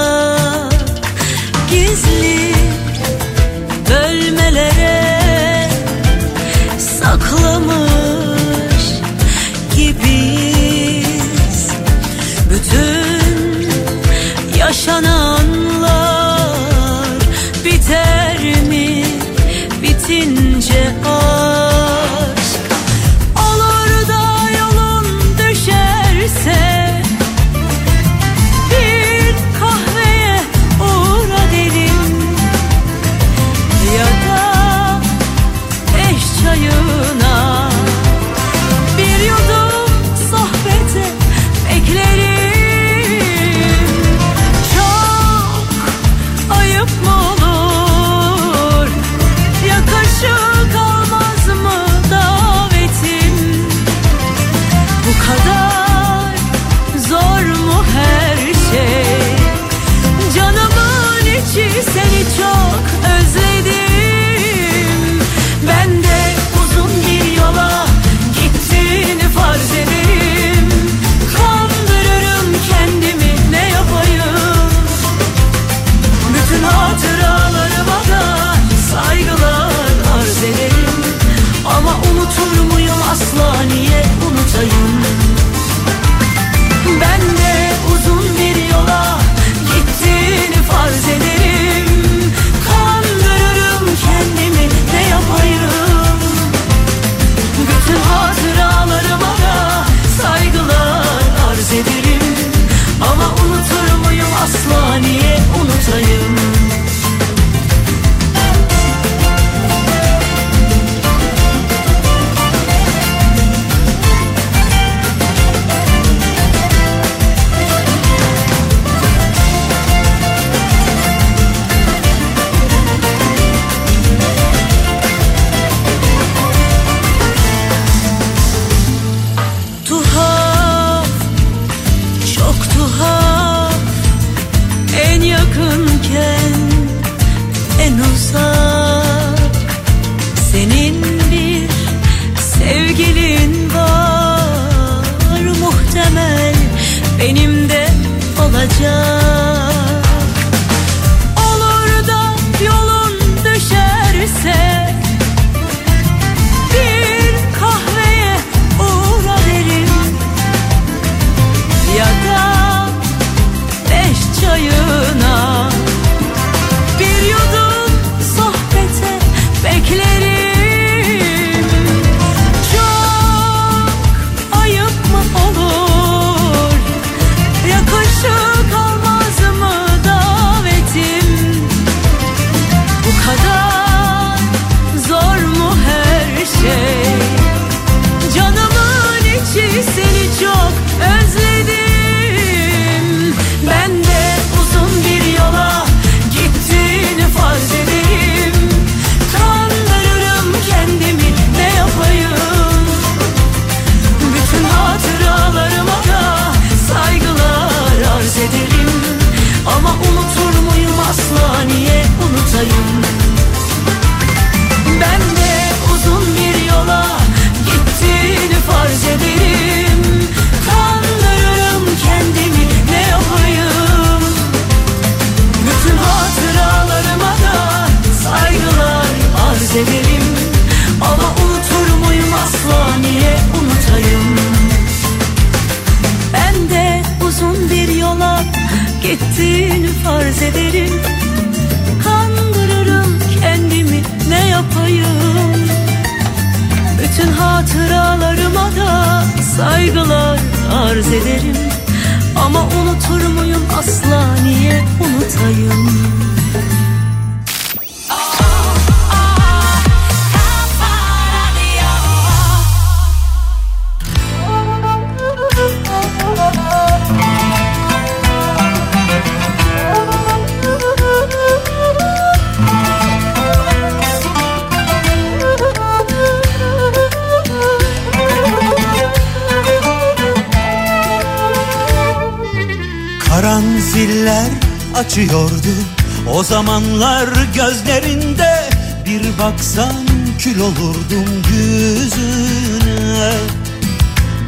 [286.75, 288.71] O zamanlar gözlerinde
[289.07, 289.95] Bir baksan
[290.39, 293.33] kül olurdum yüzüne.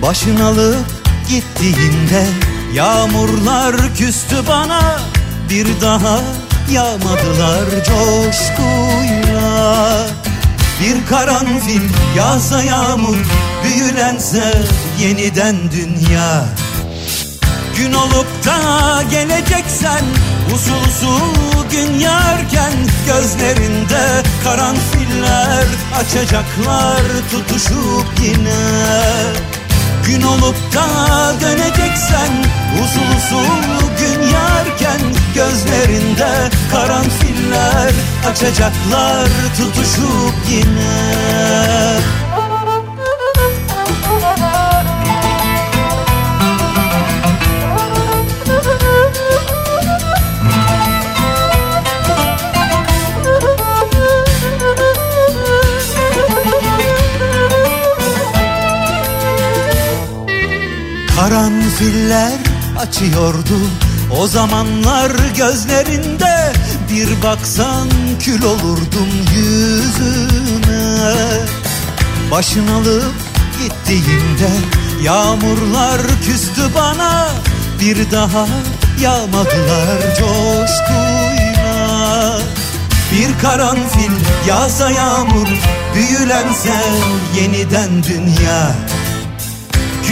[0.03, 0.87] Başın alıp
[1.29, 2.27] gittiğinde
[2.74, 4.99] Yağmurlar küstü bana
[5.51, 6.20] Bir daha
[6.72, 8.47] yağmadılar coşkuyla.
[10.81, 11.83] Bir karanfil
[12.16, 13.16] yağsa yağmur
[13.64, 14.62] Büyülense
[15.01, 16.45] yeniden dünya.
[17.77, 20.05] Gün olup da geleceksen
[20.55, 22.73] Usul usul gün yarken
[23.07, 25.64] Gözlerinde karanfiller
[26.01, 28.59] Açacaklar tutuşup yine.
[30.07, 30.87] Gün olup da
[31.41, 32.45] döneceksen
[32.85, 35.01] Usul usul gün yarken
[35.35, 37.93] Gözlerinde karanfiller
[38.31, 41.07] Açacaklar tutuşup yine
[61.37, 62.32] Karanfiller
[62.78, 63.59] açıyordu.
[64.18, 66.53] O zamanlar gözlerinde
[66.91, 67.89] Bir baksan
[68.20, 71.07] kül olurdum yüzüne
[72.30, 73.14] Başın alıp
[73.62, 74.51] gittiğinde
[75.03, 77.28] Yağmurlar küstü bana.
[77.80, 78.47] Bir daha
[79.03, 81.68] yağmadılar coşkuyla.
[83.12, 84.12] Bir karanfil
[84.49, 85.49] yağsa yağmur
[85.95, 86.74] Büyülense
[87.41, 88.74] yeniden dünya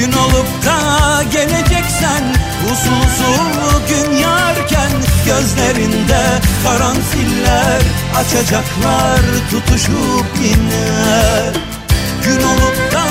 [0.05, 2.25] Gün olup da geleceksen
[2.73, 4.91] usul gün yarken
[5.27, 6.23] Gözlerinde
[6.65, 7.83] karanfiller
[8.17, 11.53] Açacaklar tutuşup yine
[12.25, 13.05] Gün olup da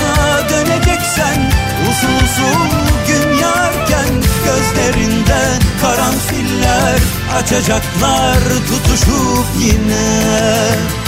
[0.50, 1.52] döneceksen
[1.92, 2.68] usul
[3.08, 5.42] gün yarken Gözlerinde
[5.82, 7.00] karanfiller
[7.38, 8.40] Açacaklar
[8.70, 11.03] tutuşup yine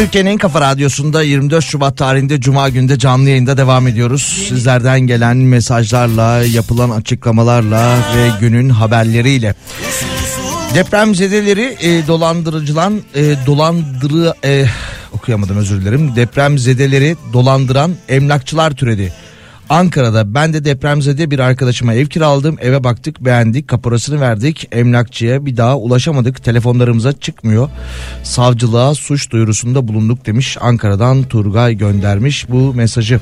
[0.00, 4.46] Türkiye'nin en kafa radyosunda 24 Şubat tarihinde Cuma günde canlı yayında devam ediyoruz.
[4.48, 9.54] Sizlerden gelen mesajlarla, yapılan açıklamalarla ve günün haberleriyle.
[10.74, 14.66] Depremzedeleri e, dolandırıcılan e, dolandırı e,
[15.12, 16.16] okuyamadım özür dilerim.
[16.16, 19.12] Deprem zedeleri dolandıran emlakçılar türedi.
[19.70, 22.56] Ankara'da ben de depremzede bir arkadaşıma ev kiraladım.
[22.60, 24.68] Eve baktık beğendik kaparasını verdik.
[24.72, 26.44] Emlakçıya bir daha ulaşamadık.
[26.44, 27.68] Telefonlarımıza çıkmıyor.
[28.22, 30.56] Savcılığa suç duyurusunda bulunduk demiş.
[30.60, 33.20] Ankara'dan Turgay göndermiş bu mesajı.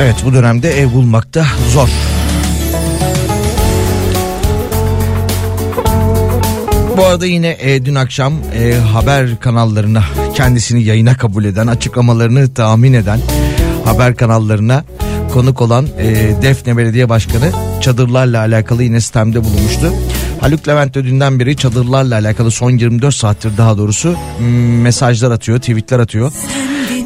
[0.00, 2.09] Evet bu dönemde ev bulmakta zor.
[7.00, 12.92] Bu arada yine e, dün akşam e, haber kanallarına kendisini yayına kabul eden açıklamalarını tahmin
[12.92, 13.20] eden
[13.84, 14.84] haber kanallarına
[15.32, 19.92] konuk olan e, Defne Belediye Başkanı çadırlarla alakalı yine sistemde bulunmuştu.
[20.40, 24.16] Haluk Levent de dünden beri çadırlarla alakalı son 24 saattir daha doğrusu
[24.82, 26.32] mesajlar atıyor, tweetler atıyor.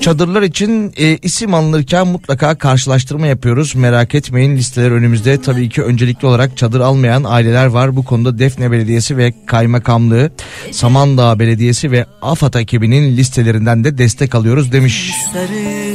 [0.05, 3.75] Çadırlar için e, isim alınırken mutlaka karşılaştırma yapıyoruz.
[3.75, 5.43] Merak etmeyin listeler önümüzde.
[5.43, 7.97] Tabii ki öncelikli olarak çadır almayan aileler var.
[7.97, 10.31] Bu konuda Defne Belediyesi ve Kaymakamlığı,
[10.71, 15.13] Samandağ Belediyesi ve AFAD ekibinin listelerinden de destek alıyoruz demiş.
[15.33, 15.95] sarı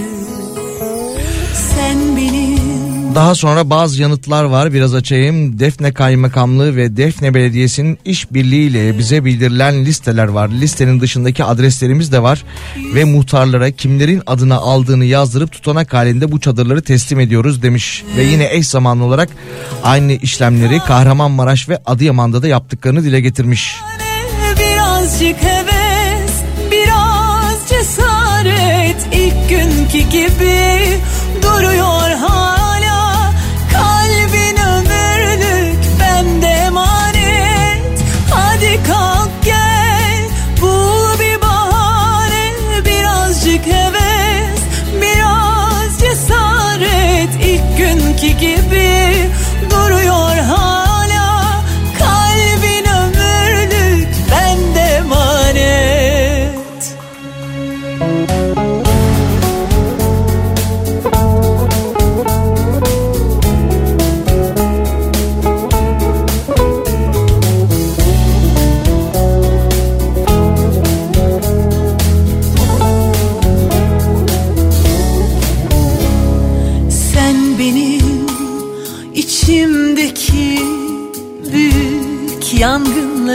[3.15, 5.59] Daha sonra bazı yanıtlar var biraz açayım.
[5.59, 10.49] Defne Kaymakamlığı ve Defne Belediyesi'nin işbirliğiyle bize bildirilen listeler var.
[10.49, 12.43] Listenin dışındaki adreslerimiz de var.
[12.95, 18.03] Ve muhtarlara kimlerin adına aldığını yazdırıp tutanak halinde bu çadırları teslim ediyoruz demiş.
[18.17, 19.29] Ve yine eş zamanlı olarak
[19.83, 23.75] aynı işlemleri Kahramanmaraş ve Adıyaman'da da yaptıklarını dile getirmiş.
[24.59, 26.31] Birazcık heves
[26.71, 30.99] Biraz cesaret ilk günkü gibi
[31.43, 31.98] Duruyor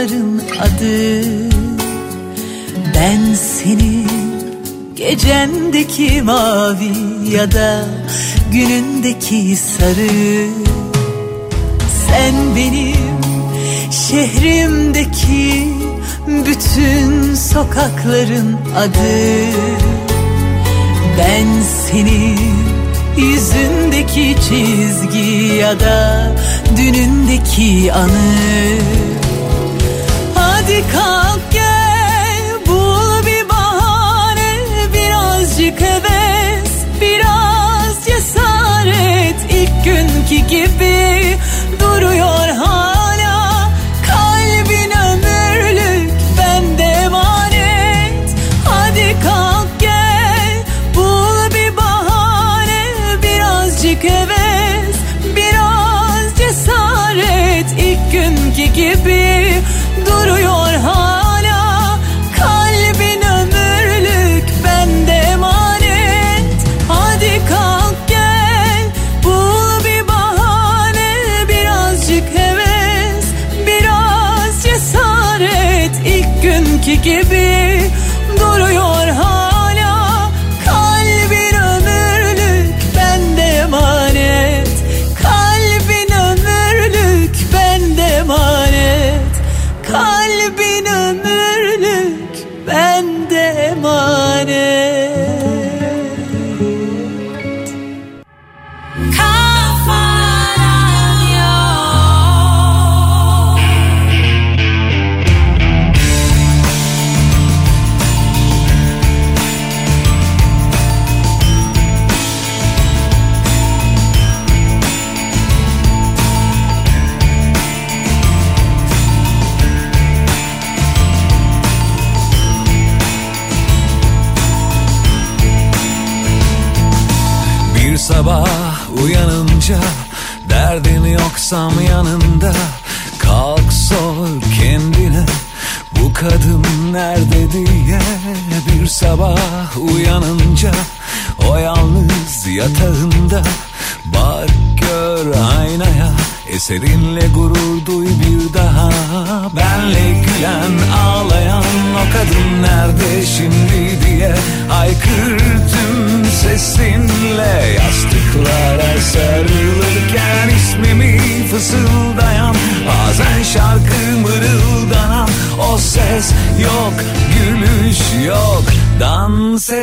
[0.05, 1.25] yangınların adı.
[2.95, 4.07] Ben senin
[4.95, 6.93] gecendeki mavi
[7.31, 7.85] ya da
[8.51, 10.47] günündeki sarı.
[12.07, 13.15] Sen benim
[13.91, 15.67] şehrimdeki
[16.27, 19.45] bütün sokakların adı.
[21.17, 21.47] Ben
[21.87, 22.39] senin
[23.17, 26.31] yüzündeki çizgi ya da
[26.77, 29.04] dünündeki anı
[30.93, 34.57] Kalk gel bul bir bahane
[34.93, 36.71] Birazcık heves
[37.01, 39.35] biraz cesaret.
[39.49, 41.37] İlk günkü gibi
[41.79, 42.94] duruyor hala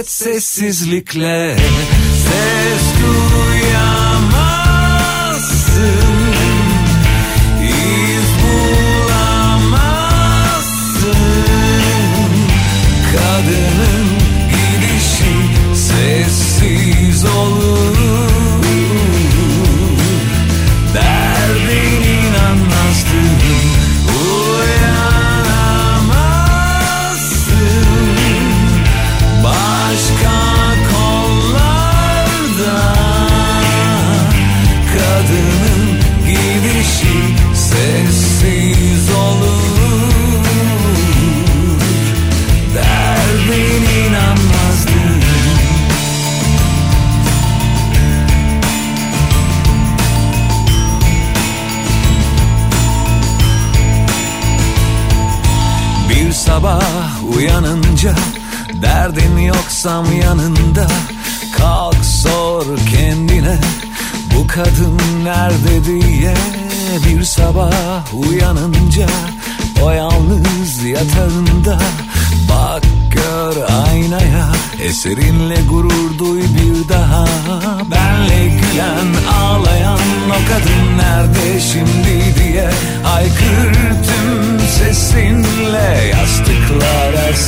[0.02, 1.56] et sessizlikle.
[2.24, 3.11] Ses duyamazsın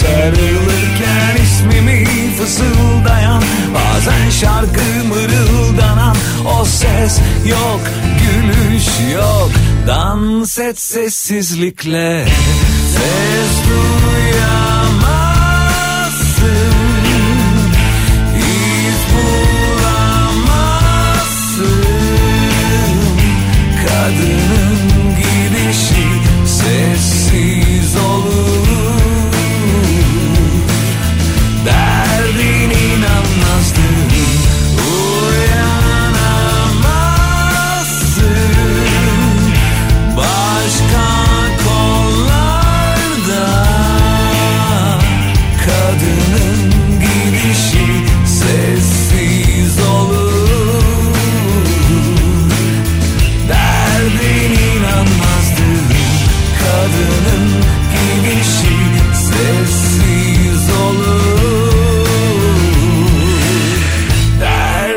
[0.05, 2.05] sarılırken ismimi
[2.39, 3.43] fısıldayan
[3.74, 6.16] Bazen şarkı mırıldanan
[6.60, 7.20] o ses
[7.51, 7.81] yok
[8.20, 9.51] Gülüş yok.
[9.86, 12.26] Dans et sessizlikle.
[12.94, 15.14] Ses duyamazsın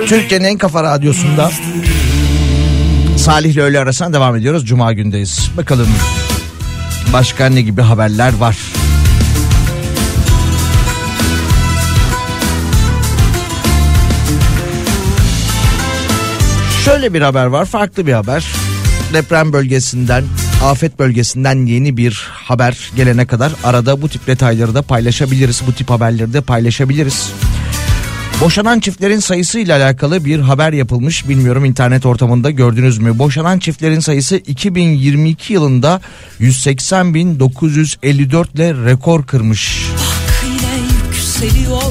[0.08, 1.52] Türkiye'nin en kafa radyosunda
[3.18, 4.66] Salih ile öğle arasına devam ediyoruz.
[4.66, 5.52] Cuma gündeyiz.
[5.58, 5.88] Bakalım
[7.14, 8.58] başka ne gibi haberler var.
[16.86, 17.66] Şöyle bir haber var.
[17.66, 18.46] Farklı bir haber.
[19.14, 20.24] Deprem bölgesinden,
[20.64, 25.62] afet bölgesinden yeni bir haber gelene kadar arada bu tip detayları da paylaşabiliriz.
[25.68, 27.32] Bu tip haberleri de paylaşabiliriz.
[28.42, 31.30] Boşanan çiftlerin sayısı ile alakalı bir haber yapılmış.
[31.30, 33.20] Bilmiyorum internet ortamında gördünüz mü?
[33.20, 36.02] Boşanan çiftlerin sayısı 2022 yılında
[36.40, 39.88] 180.954 ile rekor kırmış.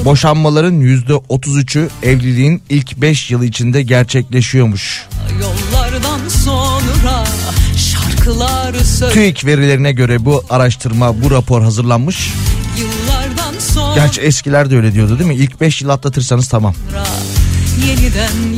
[0.05, 5.05] Boşanmaların %33'ü evliliğin ilk 5 yılı içinde gerçekleşiyormuş.
[5.41, 7.25] yollardan sonra
[7.77, 12.33] şarkılar söyle TÜİK verilerine göre bu araştırma, bu rapor hazırlanmış.
[13.95, 15.35] Gerçi eskiler de öyle diyordu değil mi?
[15.35, 16.73] İlk 5 yıl atlatırsanız tamam.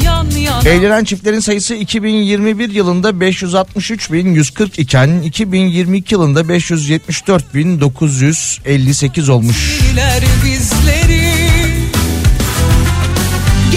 [0.06, 0.28] yan
[0.66, 9.80] Evlenen çiftlerin sayısı 2021 yılında 563.140 iken 2022 yılında 574.958 olmuş.
[9.94, 11.30] iler bizleri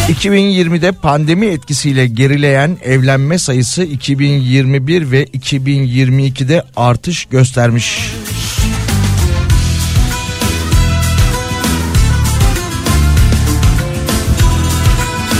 [0.08, 8.12] 2020'de pandemi etkisiyle gerileyen evlenme sayısı 2021 ve 2022'de artış göstermiş.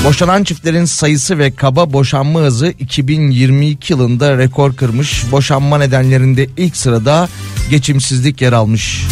[0.05, 5.24] Boşanan çiftlerin sayısı ve kaba boşanma hızı 2022 yılında rekor kırmış.
[5.33, 7.29] Boşanma nedenlerinde ilk sırada
[7.70, 9.07] geçimsizlik yer almış.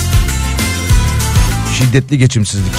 [1.78, 2.74] Şiddetli geçimsizlik.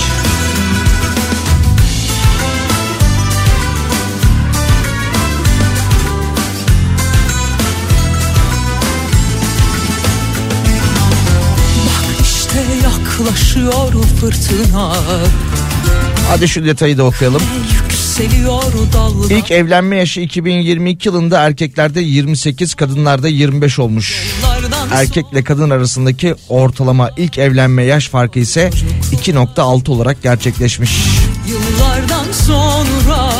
[12.21, 14.93] işte yaklaşıyor fırtına
[16.31, 17.41] Hadi şu detayı da okuyalım.
[18.11, 18.63] Yükseliyor
[18.93, 24.35] dalga İlk evlenme yaşı 2022 yılında erkeklerde 28, kadınlarda 25 olmuş.
[24.91, 28.69] Erkekle kadın arasındaki ortalama ilk evlenme yaş farkı ise
[29.11, 30.91] 2.6 olarak gerçekleşmiş.
[31.47, 33.31] Yıllardan sonra,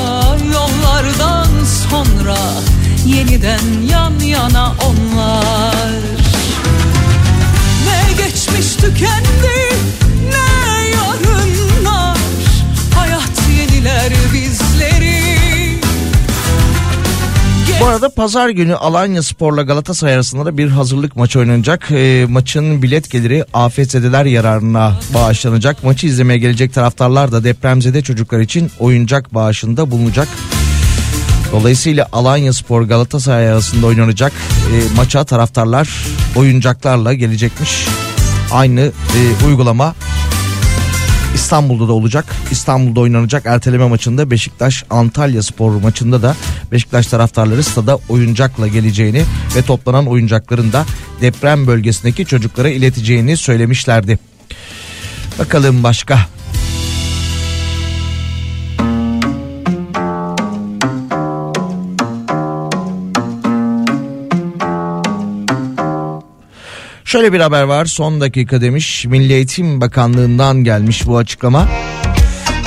[0.53, 1.49] yollardan
[1.89, 2.37] sonra
[3.05, 3.61] yeniden
[3.91, 5.91] yan yana onlar.
[7.85, 9.75] Ne geçmiş tükendi,
[17.81, 21.91] Bu arada pazar günü Alanya Spor'la Galatasaray arasında da bir hazırlık maçı oynanacak.
[21.91, 25.83] E, maçın bilet geliri afetzedeler yararına bağışlanacak.
[25.83, 30.27] Maçı izlemeye gelecek taraftarlar da depremzede çocuklar için oyuncak bağışında bulunacak.
[31.51, 34.33] Dolayısıyla Alanya Spor Galatasaray arasında oynanacak
[34.73, 35.89] e, maça taraftarlar
[36.35, 37.87] oyuncaklarla gelecekmiş.
[38.51, 39.95] Aynı e, uygulama
[41.35, 42.25] İstanbul'da da olacak.
[42.51, 46.35] İstanbul'da oynanacak erteleme maçında Beşiktaş Antalya Spor maçında da
[46.71, 49.23] Beşiktaş taraftarları stada oyuncakla geleceğini
[49.55, 50.85] ve toplanan oyuncakların da
[51.21, 54.19] deprem bölgesindeki çocuklara ileteceğini söylemişlerdi.
[55.39, 56.19] Bakalım başka.
[67.11, 71.67] Şöyle bir haber var son dakika demiş Milli Eğitim Bakanlığı'ndan gelmiş bu açıklama.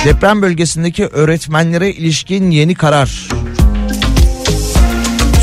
[0.05, 3.29] Deprem bölgesindeki öğretmenlere ilişkin yeni karar.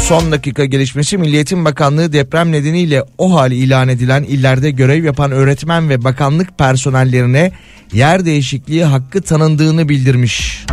[0.03, 5.33] Son dakika gelişmesi Milli Eğitim Bakanlığı deprem nedeniyle o hali ilan edilen illerde görev yapan
[5.33, 7.53] öğretmen ve bakanlık personellerine
[7.93, 10.67] yer değişikliği hakkı tanındığını bildirmiş.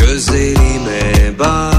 [0.00, 1.73] Gözlerime bak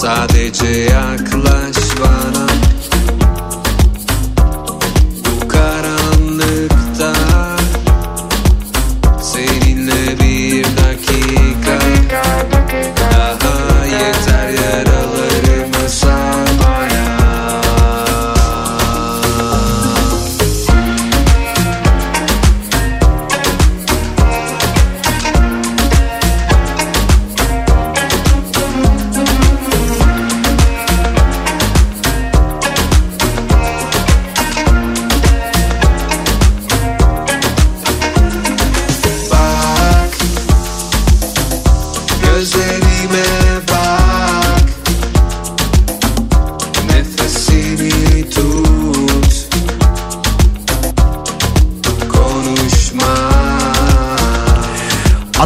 [0.00, 1.17] Sadece yaklaş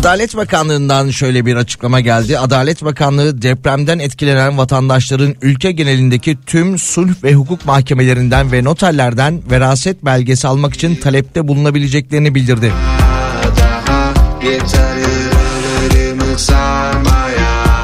[0.03, 2.39] Adalet Bakanlığı'ndan şöyle bir açıklama geldi.
[2.39, 10.05] Adalet Bakanlığı depremden etkilenen vatandaşların ülke genelindeki tüm sulh ve hukuk mahkemelerinden ve noterlerden veraset
[10.05, 12.73] belgesi almak için talepte bulunabileceklerini bildirdi.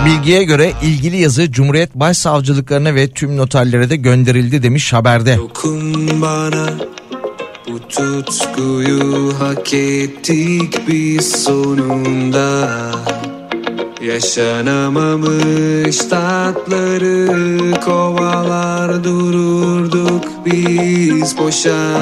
[0.04, 5.36] Bilgiye göre ilgili yazı Cumhuriyet Başsavcılıklarına ve tüm noterlere de gönderildi demiş haberde.
[5.36, 6.70] Dokun bana
[7.68, 12.68] bu tutkuyu hak ettik biz sonunda.
[14.02, 17.30] Yaşanamamış tatları
[17.84, 22.00] kovalar dururduk biz boşa.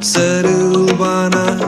[0.00, 1.58] Sarıl bana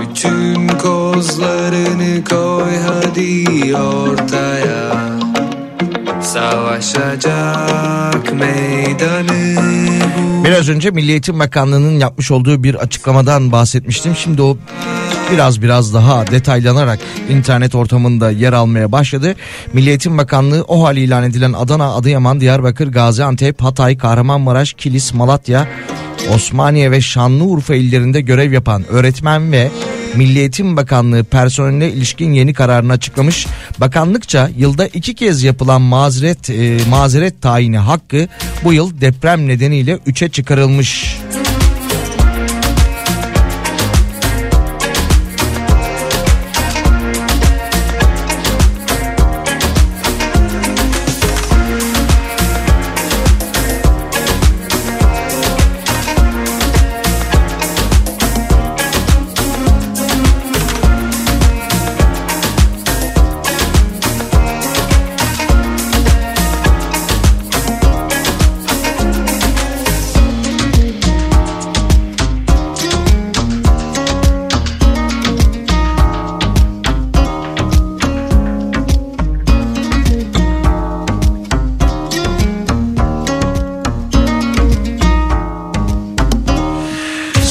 [0.00, 5.11] bütün kozlarını koy hadi ortaya
[6.32, 9.56] Savaşacak meydanı
[10.44, 14.16] Biraz önce Milli Eğitim Bakanlığı'nın yapmış olduğu bir açıklamadan bahsetmiştim.
[14.16, 14.56] Şimdi o
[15.32, 16.98] biraz biraz daha detaylanarak
[17.30, 19.34] internet ortamında yer almaya başladı.
[19.72, 25.68] Milli Eğitim Bakanlığı o hal ilan edilen Adana, Adıyaman, Diyarbakır, Gaziantep, Hatay, Kahramanmaraş, Kilis, Malatya,
[26.34, 29.70] Osmaniye ve Şanlıurfa illerinde görev yapan öğretmen ve
[30.16, 33.46] Milli Eğitim Bakanlığı personeline ilişkin yeni kararını açıklamış.
[33.78, 38.28] Bakanlıkça yılda iki kez yapılan mazeret e, mazeret tayini hakkı
[38.64, 41.18] bu yıl deprem nedeniyle 3'e çıkarılmış.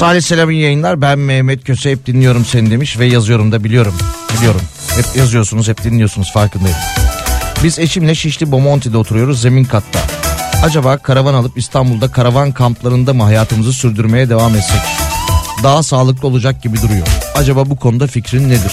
[0.02, 3.94] Salih Selam'ın yayınlar ben Mehmet Köse hep dinliyorum seni demiş ve yazıyorum da biliyorum.
[4.38, 4.61] Biliyorum.
[4.95, 6.78] Hep yazıyorsunuz hep dinliyorsunuz farkındayım.
[7.64, 9.99] Biz eşimle Şişli Bomonti'de oturuyoruz zemin katta.
[10.64, 14.82] Acaba karavan alıp İstanbul'da karavan kamplarında mı hayatımızı sürdürmeye devam etsek?
[15.64, 17.07] Daha sağlıklı olacak gibi duruyor.
[17.36, 18.72] Acaba bu konuda fikrin nedir?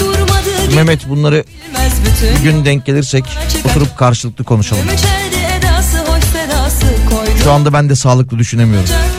[0.00, 1.44] Durmadı Mehmet bunları
[2.38, 3.24] bir gün denk gelirsek
[3.64, 4.84] oturup karşılıklı konuşalım.
[7.44, 9.09] Şu anda ben de sağlıklı düşünemiyorum.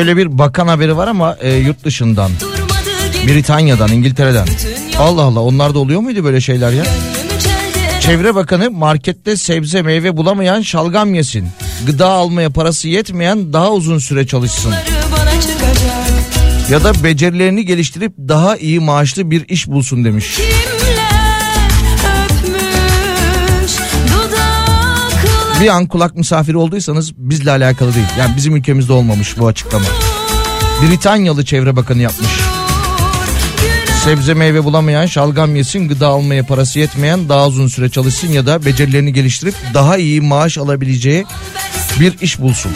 [0.00, 2.30] Şöyle bir bakan haberi var ama e, yurt dışından.
[3.26, 4.46] Britanya'dan, İngiltere'den.
[4.98, 6.84] Allah Allah onlarda oluyor muydu böyle şeyler ya?
[8.00, 11.48] Çevre Bakanı markette sebze meyve bulamayan şalgam yesin.
[11.86, 14.74] Gıda almaya parası yetmeyen daha uzun süre çalışsın.
[16.70, 20.36] Ya da becerilerini geliştirip daha iyi maaşlı bir iş bulsun demiş.
[20.36, 20.69] Kimler
[25.60, 28.06] Bir an kulak misafiri olduysanız bizle alakalı değil.
[28.18, 29.84] Yani bizim ülkemizde olmamış bu açıklama.
[30.82, 32.30] Britanyalı Çevre Bakanı yapmış.
[34.04, 38.64] Sebze meyve bulamayan şalgam yesin, gıda almaya parası yetmeyen daha uzun süre çalışsın ya da
[38.64, 41.26] becerilerini geliştirip daha iyi maaş alabileceği
[42.00, 42.72] bir iş bulsun.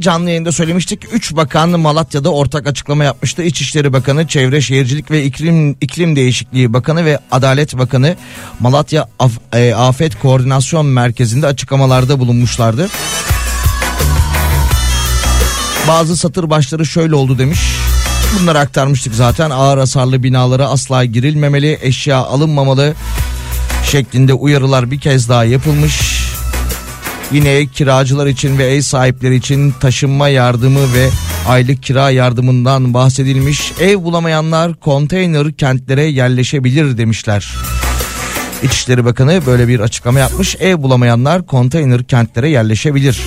[0.00, 1.00] Canlı yayında söylemiştik.
[1.12, 3.42] Üç bakan Malatya'da ortak açıklama yapmıştı.
[3.42, 8.16] İçişleri Bakanı, Çevre Şehircilik ve İklim, İklim Değişikliği Bakanı ve Adalet Bakanı
[8.60, 12.88] Malatya Af- e, Afet Koordinasyon Merkezi'nde açıklamalarda bulunmuşlardı.
[15.88, 17.60] Bazı satır başları şöyle oldu demiş.
[18.40, 19.50] Bunları aktarmıştık zaten.
[19.50, 22.94] Ağır hasarlı binalara asla girilmemeli, eşya alınmamalı
[23.84, 26.09] şeklinde uyarılar bir kez daha yapılmış.
[27.32, 31.10] Yine kiracılar için ve ev sahipleri için taşınma yardımı ve
[31.48, 33.72] aylık kira yardımından bahsedilmiş.
[33.80, 37.54] Ev bulamayanlar konteyner kentlere yerleşebilir demişler.
[38.62, 40.56] İçişleri Bakanı böyle bir açıklama yapmış.
[40.60, 43.20] Ev bulamayanlar konteyner kentlere yerleşebilir.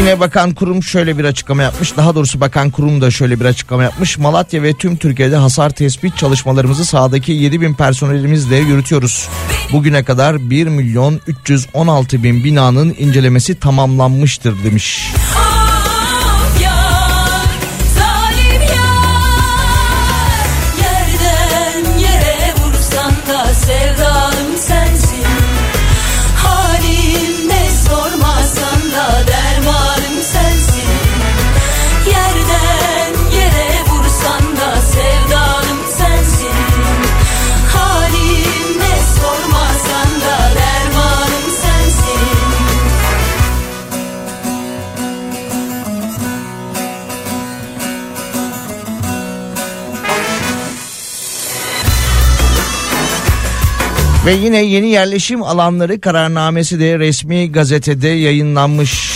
[0.00, 1.96] Yine bakan kurum şöyle bir açıklama yapmış.
[1.96, 4.18] Daha doğrusu bakan kurum da şöyle bir açıklama yapmış.
[4.18, 9.28] Malatya ve tüm Türkiye'de hasar tespit çalışmalarımızı sahadaki 7 bin personelimizle yürütüyoruz.
[9.72, 15.12] Bugüne kadar 1 milyon 316 bin binanın incelemesi tamamlanmıştır demiş.
[15.14, 15.49] Of
[54.26, 59.12] Ve yine yeni yerleşim alanları kararnamesi de resmi gazetede yayınlanmış.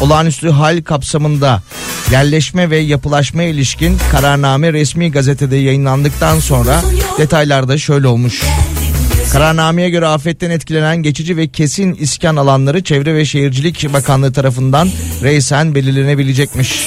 [0.00, 1.62] Olağanüstü hal kapsamında
[2.10, 6.80] yerleşme ve yapılaşma ilişkin kararname resmi gazetede yayınlandıktan sonra
[7.18, 8.42] detaylarda şöyle olmuş.
[9.32, 14.88] Kararnameye göre afetten etkilenen geçici ve kesin iskan alanları Çevre ve Şehircilik Bakanlığı tarafından
[15.22, 16.86] reysen belirlenebilecekmiş.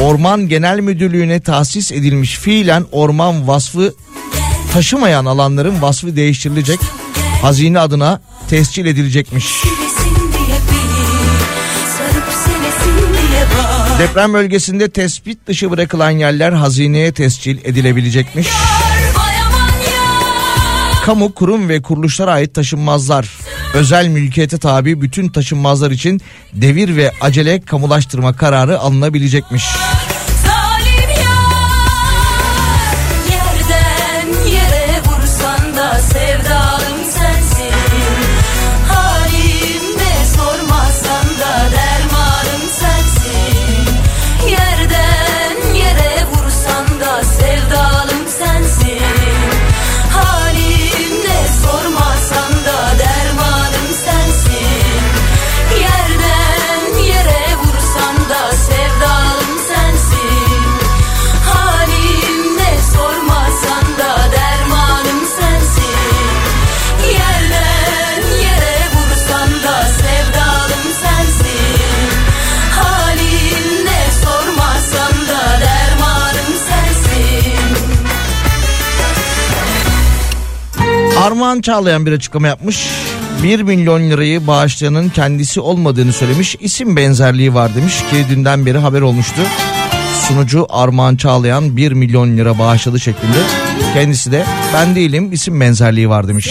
[0.00, 3.94] Orman Genel Müdürlüğü'ne tahsis edilmiş fiilen orman vasfı
[4.72, 6.80] taşımayan alanların vasfı değiştirilecek.
[7.42, 9.64] Hazine adına tescil edilecekmiş.
[13.98, 18.48] Deprem bölgesinde tespit dışı bırakılan yerler hazineye tescil edilebilecekmiş.
[21.04, 23.28] Kamu, kurum ve kuruluşlara ait taşınmazlar,
[23.74, 26.20] özel mülkiyete tabi bütün taşınmazlar için
[26.52, 29.64] devir ve acele kamulaştırma kararı alınabilecekmiş.
[29.64, 29.91] Zalim
[81.42, 82.88] Armağan Çağlayan bir açıklama yapmış.
[83.42, 86.56] 1 milyon lirayı bağışlayanın kendisi olmadığını söylemiş.
[86.60, 89.42] İsim benzerliği var demiş ki dünden beri haber olmuştu.
[90.28, 93.36] Sunucu Armağan Çağlayan 1 milyon lira bağışladı şeklinde.
[93.94, 94.44] Kendisi de
[94.74, 96.50] ben değilim isim benzerliği var demiş.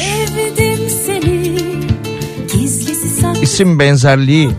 [3.41, 4.49] İsim benzerliği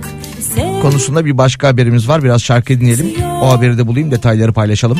[0.82, 2.24] konusunda bir başka haberimiz var.
[2.24, 3.06] Biraz şarkı dinleyelim.
[3.42, 4.98] O haberi de bulayım detayları paylaşalım.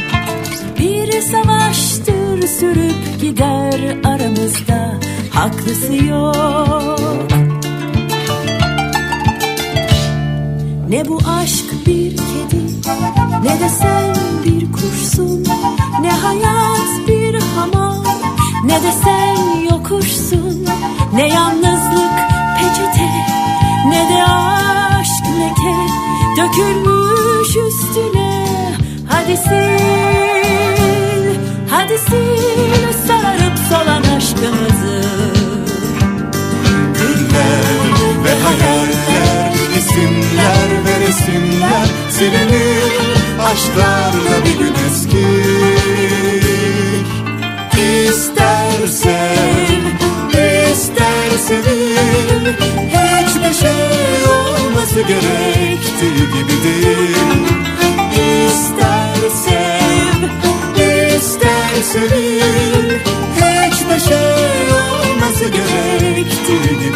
[5.43, 7.31] Haklısı yok.
[10.89, 12.63] Ne bu aşk bir kedi
[13.43, 15.45] Ne de sen bir kuşsun
[16.01, 18.05] Ne hayat bir hamam
[18.65, 20.67] Ne de sen yokuşsun
[21.15, 22.19] Ne yalnızlık
[22.59, 23.11] peçete
[23.89, 25.77] Ne de aşk leke
[26.37, 28.47] Dökülmüş üstüne.
[29.09, 31.27] Hadi sil
[31.71, 35.03] Hadi sil Sararıp salan aşkımızı.
[36.95, 37.65] Diller
[38.25, 42.93] ve hayaller, isimler ve resimler Silinir
[43.53, 45.29] aşklarla bir gün eski
[48.09, 49.83] İstersen,
[50.73, 52.45] istersenin
[52.89, 57.17] Hiçbir şey olması gerektiği gibi değil
[58.47, 60.19] İstersen,
[61.17, 62.87] istersenin
[64.09, 66.93] şey olması gerektiği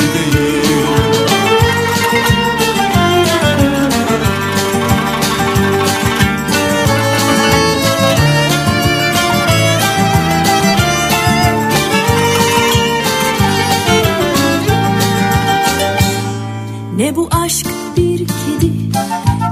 [16.97, 17.67] Ne bu aşk
[17.97, 18.73] bir kedi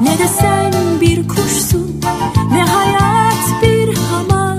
[0.03, 2.01] Ne de sen bir kuşsun.
[2.53, 4.59] Ne hayat bir hamam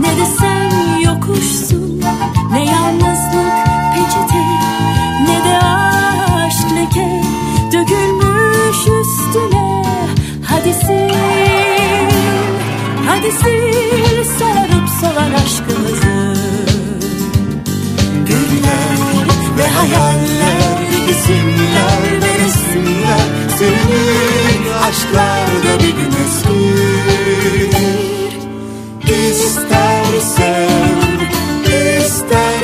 [0.00, 1.81] Ne de sen yokuşsun
[13.22, 16.16] Hadi sil Sararıp solan aşkımızı.
[18.26, 18.98] Güller
[19.58, 20.78] ve hayaller
[21.10, 23.28] isimler ve resimler
[23.58, 27.72] Senin aşklarda bir gün eskir
[29.08, 31.00] İster sev,
[32.04, 32.60] ister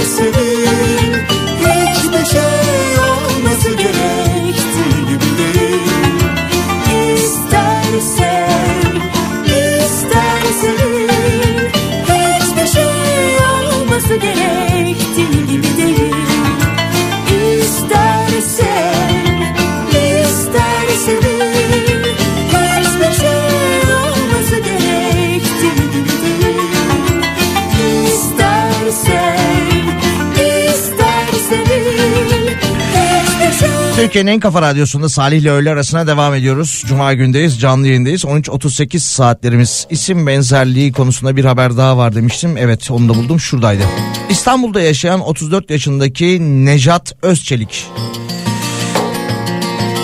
[33.98, 36.84] Türkiye'nin en kafa radyosunda Salih ile öğle arasına devam ediyoruz.
[36.86, 38.24] Cuma gündeyiz, canlı yayındayız.
[38.24, 39.86] 13.38 saatlerimiz.
[39.90, 42.56] İsim benzerliği konusunda bir haber daha var demiştim.
[42.56, 43.82] Evet onu da buldum şuradaydı.
[44.30, 47.86] İstanbul'da yaşayan 34 yaşındaki Nejat Özçelik.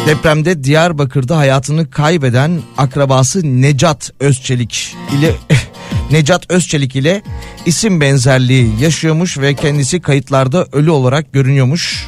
[0.06, 5.32] Depremde Diyarbakır'da hayatını kaybeden akrabası Necat Özçelik ile
[6.10, 7.22] Necat Özçelik ile
[7.66, 12.06] isim benzerliği yaşıyormuş ve kendisi kayıtlarda ölü olarak görünüyormuş.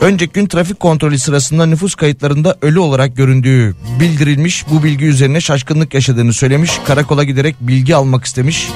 [0.00, 4.64] Önceki gün trafik kontrolü sırasında nüfus kayıtlarında ölü olarak göründüğü bildirilmiş.
[4.70, 6.80] Bu bilgi üzerine şaşkınlık yaşadığını söylemiş.
[6.84, 8.68] Karakola giderek bilgi almak istemiş.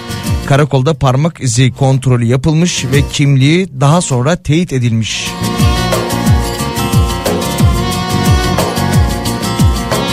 [0.47, 5.28] Karakolda parmak izi kontrolü yapılmış ve kimliği daha sonra teyit edilmiş.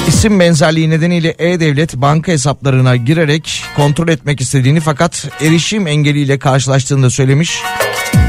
[0.08, 7.10] İsim benzerliği nedeniyle E-Devlet banka hesaplarına girerek kontrol etmek istediğini fakat erişim engeliyle karşılaştığını da
[7.10, 7.62] söylemiş.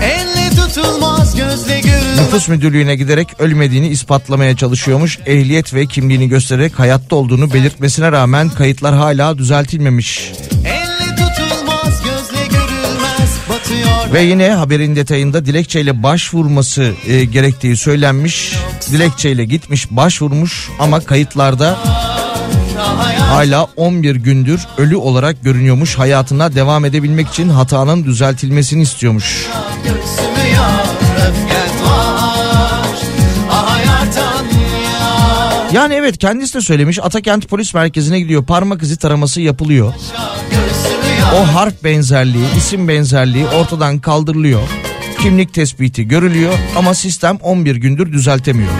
[0.03, 5.19] Elle tutulmaz gözle görülmez Nüfus müdürlüğüne giderek ölmediğini ispatlamaya çalışıyormuş.
[5.27, 10.33] Ehliyet ve kimliğini göstererek hayatta olduğunu belirtmesine rağmen kayıtlar hala düzeltilmemiş.
[14.13, 18.55] Ve yine haberin detayında dilekçeyle başvurması e, gerektiği söylenmiş.
[18.93, 21.79] Dilekçeyle gitmiş başvurmuş ama kayıtlarda
[23.19, 25.99] hala 11 gündür ölü olarak görünüyormuş.
[25.99, 29.47] Hayatına devam edebilmek için hatanın düzeltilmesini istiyormuş.
[29.85, 30.31] Göğsümü
[31.17, 31.60] öfken
[35.75, 39.95] Yani evet kendisi de söylemiş Atakent Polis Merkezi'ne gidiyor parmak izi taraması yapılıyor.
[41.37, 44.61] O harf benzerliği, isim benzerliği ortadan kaldırılıyor.
[45.19, 48.71] Kimlik tespiti görülüyor ama sistem 11 gündür düzeltemiyor.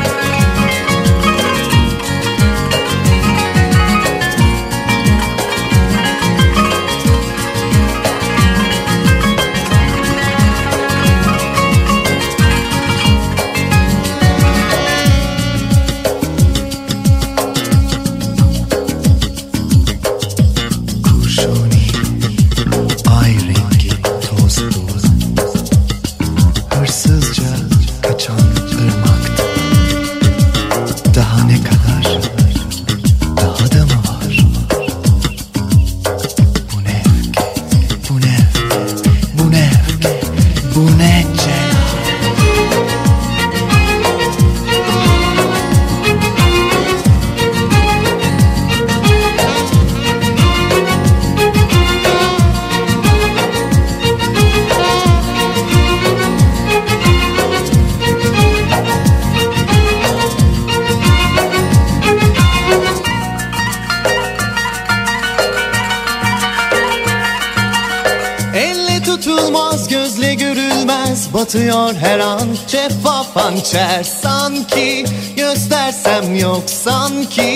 [71.51, 72.49] Batıyor her an.
[72.67, 75.05] Şeffaf hançer Sanki
[75.37, 77.50] göstersem yok sanki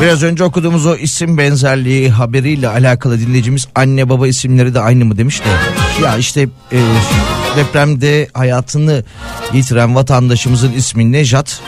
[0.00, 5.18] Biraz önce okuduğumuz o isim benzerliği haberiyle alakalı dinleyicimiz anne baba isimleri de aynı mı
[5.18, 5.48] demiş de.
[6.04, 6.80] Ya işte e,
[7.56, 9.04] depremde hayatını
[9.52, 11.60] yitiren vatandaşımızın ismi Nejat.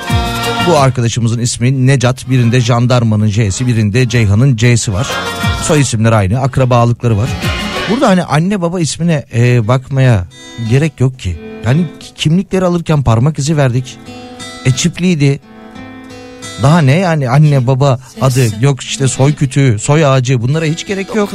[0.67, 2.31] Bu arkadaşımızın ismi Necat.
[2.31, 5.09] Birinde jandarmanın C'si birinde Ceyhan'ın C'si var.
[5.63, 7.29] Soy isimler aynı akrabalıkları var.
[7.91, 10.27] Burada hani anne baba ismine e, bakmaya
[10.71, 11.41] gerek yok ki.
[11.65, 13.99] Yani kimlikleri alırken parmak izi verdik.
[14.65, 15.41] E çipliydi.
[16.63, 21.15] Daha ne yani anne baba adı yok işte soy kütüğü soy ağacı bunlara hiç gerek
[21.15, 21.31] yok.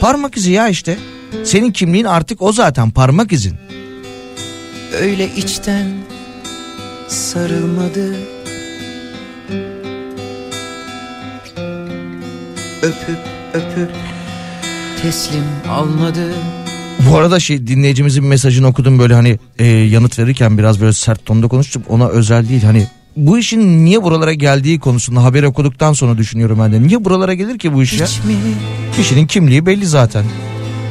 [0.00, 0.98] Parmak izi ya işte.
[1.44, 3.54] Senin kimliğin artık o zaten parmak izin.
[5.00, 5.86] Öyle içten
[7.08, 8.16] sarılmadı
[12.82, 13.18] Öpüp
[13.54, 13.90] öpüp
[15.02, 16.34] teslim almadı
[17.10, 21.48] Bu arada şey dinleyicimizin mesajını okudum böyle hani e, yanıt verirken biraz böyle sert tonda
[21.48, 21.82] konuştum.
[21.88, 22.86] Ona özel değil hani
[23.16, 26.82] bu işin niye buralara geldiği konusunda haber okuduktan sonra düşünüyorum ben de.
[26.82, 28.06] Niye buralara gelir ki bu iş ya?
[28.96, 30.24] Kişinin kimliği belli zaten.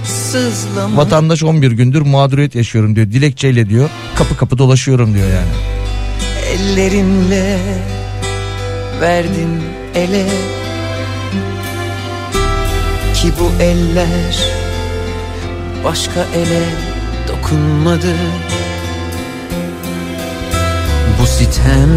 [0.06, 3.12] sızlama Vatandaş 11 gündür mağduriyet yaşıyorum diyor.
[3.12, 3.90] Dilekçeyle diyor.
[4.16, 5.52] Kapı kapı dolaşıyorum diyor yani.
[6.54, 7.58] Ellerinle
[9.02, 9.62] verdin
[9.96, 10.28] ele
[13.14, 14.40] Ki bu eller
[15.84, 16.64] başka ele
[17.28, 18.16] dokunmadı
[21.42, 21.90] Bu sitem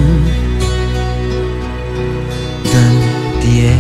[2.65, 2.97] dön
[3.43, 3.77] diye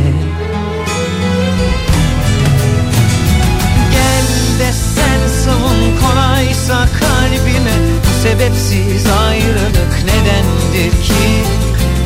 [3.93, 4.27] Gel
[4.59, 7.77] de sen savun kolaysa kalbime
[8.23, 11.43] sebepsiz ayrılık nedendir ki?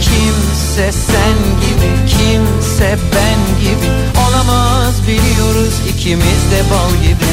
[0.00, 3.90] Kimse sen gibi kimse ben gibi
[4.28, 7.30] Olamaz biliyoruz ikimiz de bal gibi.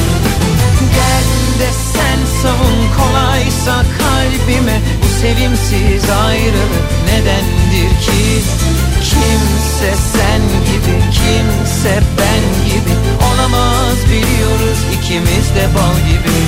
[0.94, 1.26] Gel
[1.60, 4.80] de sen savun kolaysa kalbime
[5.26, 8.42] sevimsiz ayrılık nedendir ki?
[9.00, 12.94] Kimse sen gibi kimse ben gibi.
[13.34, 16.38] Olamaz biliyoruz ikimiz de bal gibi.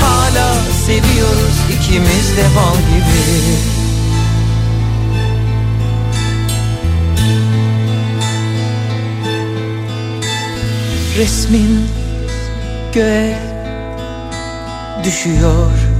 [0.00, 0.54] Hala
[0.86, 3.56] seviyoruz ikimiz de bal gibi.
[11.18, 11.88] Resmin
[12.94, 13.38] göğe
[15.04, 15.95] düşüyor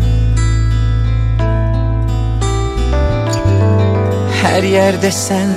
[4.47, 5.49] Her yerde sen.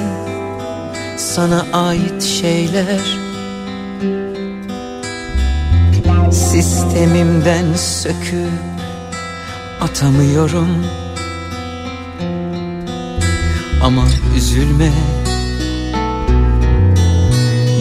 [1.18, 3.18] Sana ait şeyler.
[6.32, 8.49] Sistemimden söküp
[9.82, 10.86] atamıyorum.
[13.84, 14.03] Ama
[14.38, 14.91] üzülme.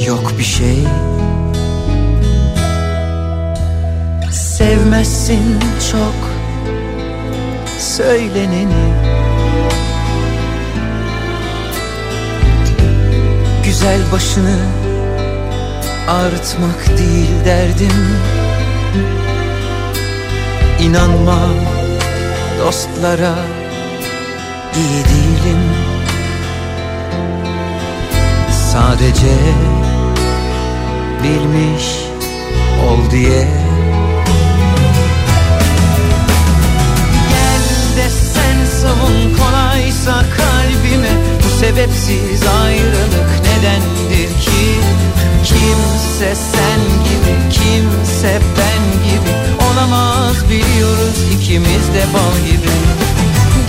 [0.07, 0.85] Yok bir şey.
[4.31, 5.61] Sevmezsin
[5.93, 6.31] çok
[7.79, 9.09] söyleneni
[13.69, 14.57] Güzel başını
[16.09, 18.19] ağrıtmak değil derdim.
[20.81, 21.39] İnanma
[22.59, 23.35] dostlara
[24.77, 25.63] iyi değilim.
[28.73, 29.37] Sadece
[31.23, 31.85] bilmiş
[32.89, 33.49] ol diye.
[37.31, 41.11] Gel de sen savun kolaysa kalbime
[41.45, 42.68] Bu sebepsiz ayrılık
[46.19, 49.33] Kimse sen gibi kimse ben gibi.
[49.73, 52.75] Olamaz biliyoruz ikimiz de bal gibi.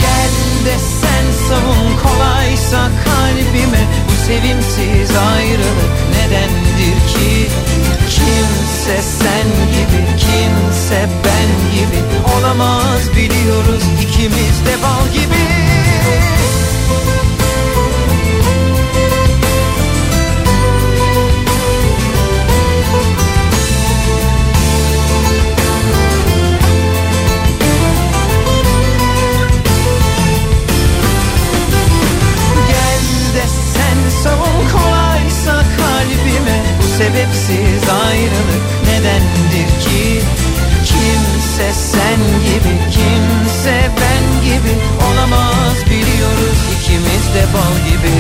[0.02, 0.34] Gel
[0.66, 3.84] de sen savun kolaysa kalbime.
[4.08, 7.48] Bu sevimsiz ayrılık nedendir ki?
[8.10, 12.02] Kimse sen gibi kimse ben gibi.
[12.38, 15.50] Olamaz biliyoruz ikimiz de bal gibi
[37.10, 40.22] sebepsiz ayrılık nedendir ki?
[40.86, 44.74] Kimse sen gibi kimse ben gibi
[45.08, 46.60] Olamaz biliyoruz.
[46.80, 48.16] İkimiz de bal gibi.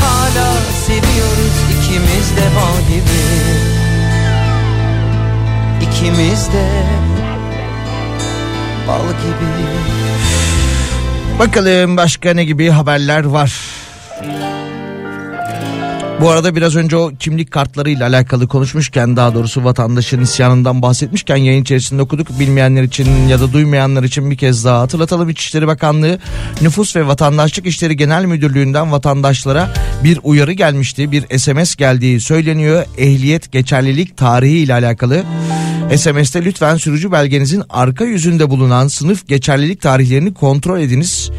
[0.00, 0.52] Hala
[0.86, 3.20] seviyoruz ikimiz de bal gibi.
[5.90, 6.66] İkimiz de
[8.88, 9.50] bal gibi.
[11.38, 13.69] Bakalım başka ne gibi haberler var.
[16.20, 21.62] Bu arada biraz önce o kimlik kartlarıyla alakalı konuşmuşken daha doğrusu vatandaşın isyanından bahsetmişken yayın
[21.62, 22.40] içerisinde okuduk.
[22.40, 25.28] Bilmeyenler için ya da duymayanlar için bir kez daha hatırlatalım.
[25.28, 26.18] İçişleri Bakanlığı
[26.60, 29.74] Nüfus ve Vatandaşlık İşleri Genel Müdürlüğü'nden vatandaşlara
[30.04, 31.12] bir uyarı gelmişti.
[31.12, 32.84] Bir SMS geldiği söyleniyor.
[32.98, 35.24] Ehliyet geçerlilik tarihi ile alakalı.
[35.96, 41.30] SMS'te lütfen sürücü belgenizin arka yüzünde bulunan sınıf geçerlilik tarihlerini kontrol ediniz.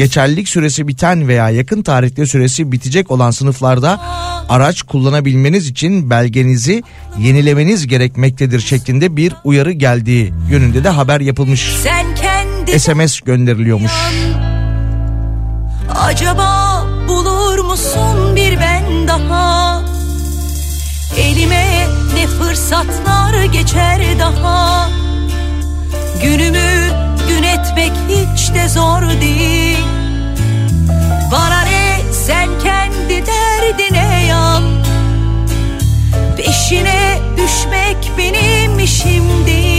[0.00, 4.00] Geçerlilik süresi biten veya yakın tarihte süresi bitecek olan sınıflarda
[4.48, 6.82] araç kullanabilmeniz için belgenizi
[7.18, 11.76] yenilemeniz gerekmektedir şeklinde bir uyarı geldiği yönünde de haber yapılmış.
[12.78, 13.92] SMS gönderiliyormuş.
[15.94, 19.82] Acaba bulur musun bir ben daha
[21.18, 24.88] Elime ne fırsatlar geçer daha
[26.22, 27.09] Günümü gün
[27.60, 29.78] etmek hiç de zor değil.
[31.32, 34.62] Bana ne sen kendi derdine yan.
[36.36, 39.69] Peşine düşmek benim işim değil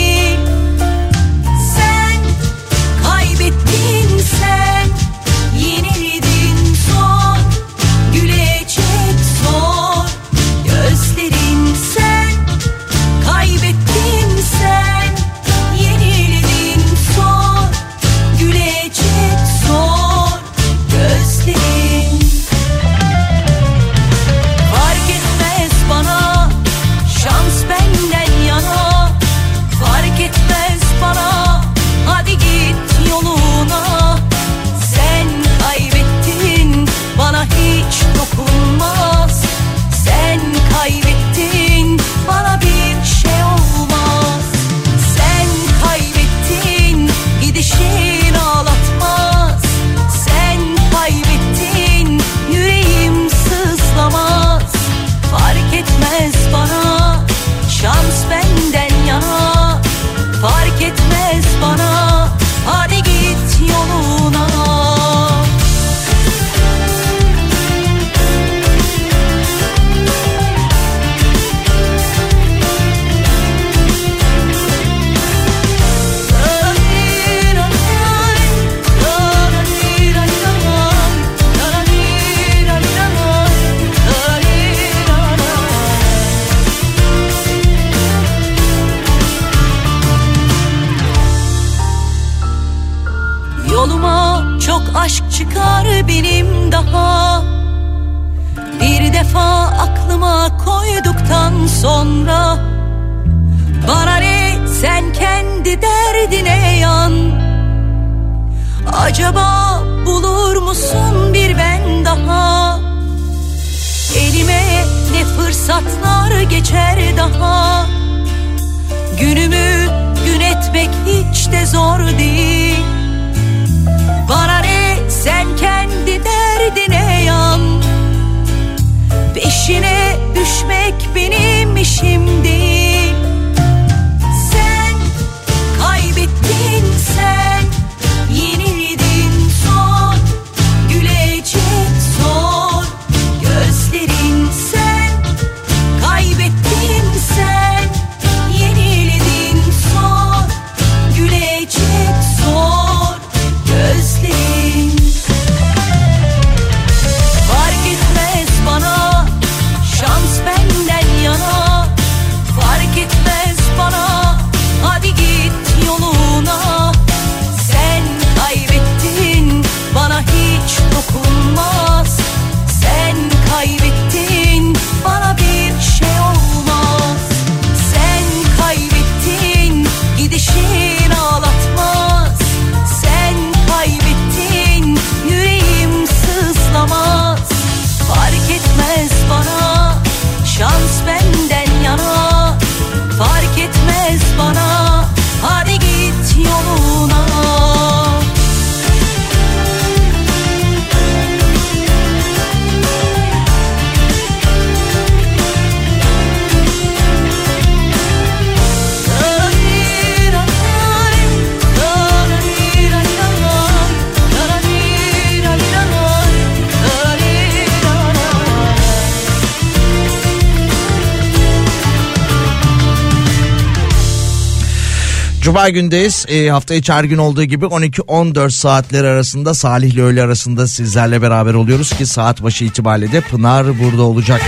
[225.51, 226.25] Cuma gündeyiz.
[226.29, 231.21] E, hafta içi her gün olduğu gibi 12-14 saatleri arasında Salih ile öğle arasında sizlerle
[231.21, 234.41] beraber oluyoruz ki saat başı itibariyle de Pınar burada olacak.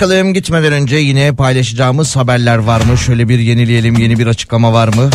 [0.00, 2.98] Bakalım gitmeden önce yine paylaşacağımız haberler var mı?
[2.98, 5.10] Şöyle bir yenileyelim yeni bir açıklama var mı?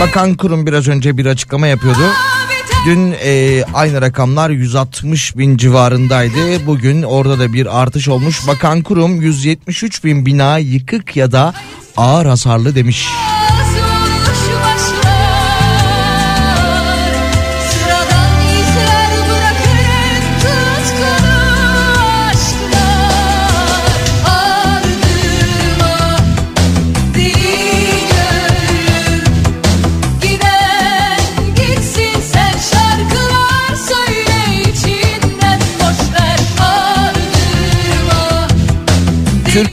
[0.00, 2.00] Bakan kurum biraz önce bir açıklama yapıyordu.
[2.86, 6.66] Dün e, aynı rakamlar 160 bin civarındaydı.
[6.66, 8.46] Bugün orada da bir artış olmuş.
[8.46, 11.54] Bakan kurum 173 bin bina yıkık ya da
[11.96, 13.08] ağır hasarlı demiş.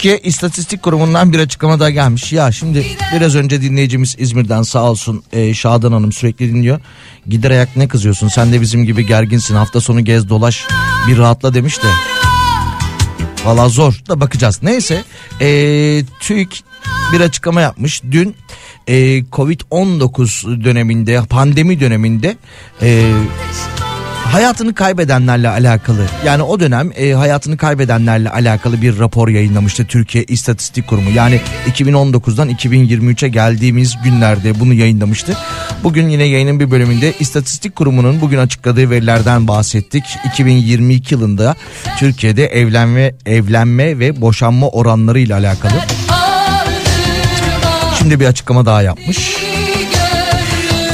[0.02, 2.34] Türkiye İstatistik Kurumu'ndan bir açıklama daha gelmiş.
[2.34, 6.80] Ya şimdi biraz önce dinleyicimiz İzmir'den sağ olsun e, Şadan Hanım sürekli dinliyor.
[7.28, 10.68] Gider ayak ne kızıyorsun sen de bizim gibi gerginsin hafta sonu gez dolaş
[11.08, 11.88] bir rahatla demiş de.
[13.46, 14.60] Valla zor da bakacağız.
[14.64, 15.04] Neyse
[15.42, 15.48] e,
[16.20, 16.64] TÜİK
[17.14, 18.04] bir açıklama yapmış.
[18.12, 18.36] Dün
[18.88, 22.38] e, Covid-19 döneminde pandemi döneminde
[22.82, 23.12] e,
[24.32, 30.88] hayatını kaybedenlerle alakalı yani o dönem e, hayatını kaybedenlerle alakalı bir rapor yayınlamıştı Türkiye İstatistik
[30.88, 31.10] Kurumu.
[31.10, 35.38] Yani 2019'dan 2023'e geldiğimiz günlerde bunu yayınlamıştı.
[35.84, 40.04] Bugün yine yayının bir bölümünde İstatistik Kurumu'nun bugün açıkladığı verilerden bahsettik.
[40.26, 41.56] 2022 yılında
[42.00, 45.74] Türkiye'de evlenme evlenme ve boşanma oranları ile alakalı.
[48.00, 49.51] Şimdi bir açıklama daha yapmış.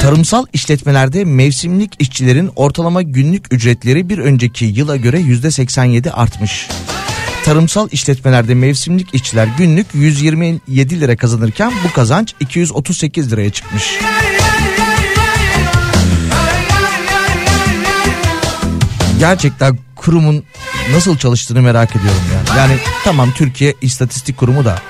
[0.02, 6.68] Tarımsal işletmelerde mevsimlik işçilerin ortalama günlük ücretleri bir önceki yıla göre yüzde 87 artmış.
[7.44, 13.98] Tarımsal işletmelerde mevsimlik işçiler günlük 127 lira kazanırken bu kazanç 238 liraya çıkmış.
[19.18, 20.44] Gerçekten kurumun
[20.92, 22.56] nasıl çalıştığını merak ediyorum ya.
[22.56, 24.82] Yani tamam Türkiye İstatistik Kurumu da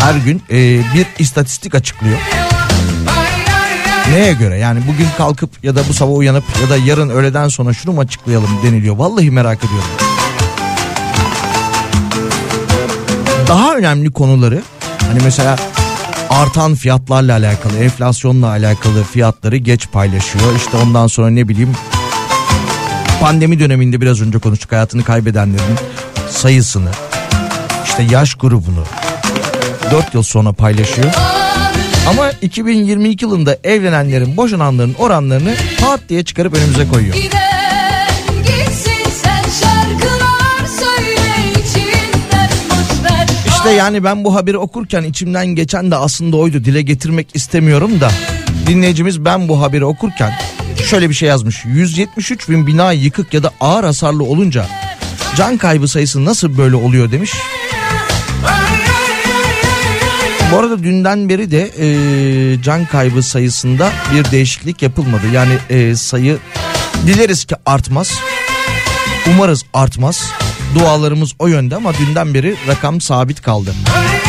[0.00, 2.18] her gün e, bir istatistik açıklıyor.
[4.10, 7.72] Neye göre yani bugün kalkıp ya da bu sabah uyanıp ya da yarın öğleden sonra
[7.72, 8.96] şunu mu açıklayalım deniliyor.
[8.96, 9.88] Vallahi merak ediyorum.
[13.48, 14.62] Daha önemli konuları
[15.08, 15.56] hani mesela
[16.30, 20.56] artan fiyatlarla alakalı, enflasyonla alakalı fiyatları geç paylaşıyor.
[20.56, 21.72] İşte ondan sonra ne bileyim
[23.20, 25.78] pandemi döneminde biraz önce konuştuk hayatını kaybedenlerin
[26.30, 26.90] sayısını,
[27.84, 28.84] işte yaş grubunu
[29.90, 31.10] 4 yıl sonra paylaşıyor.
[32.08, 37.14] Ama 2022 yılında evlenenlerin, boşananların oranlarını pat diye çıkarıp önümüze koyuyor.
[43.48, 46.64] İşte yani ben bu haberi okurken içimden geçen de aslında oydu.
[46.64, 48.10] Dile getirmek istemiyorum da.
[48.66, 50.32] Dinleyicimiz ben bu haberi okurken
[50.90, 51.64] şöyle bir şey yazmış.
[51.64, 54.66] 173 bin bina yıkık ya da ağır hasarlı olunca
[55.36, 57.32] can kaybı sayısı nasıl böyle oluyor demiş.
[60.54, 65.22] Bu arada dünden beri de e, can kaybı sayısında bir değişiklik yapılmadı.
[65.32, 66.38] Yani e, sayı
[67.06, 68.12] dileriz ki artmaz.
[69.30, 70.30] Umarız artmaz.
[70.74, 73.74] Dualarımız o yönde ama dünden beri rakam sabit kaldı.
[73.86, 74.23] Bu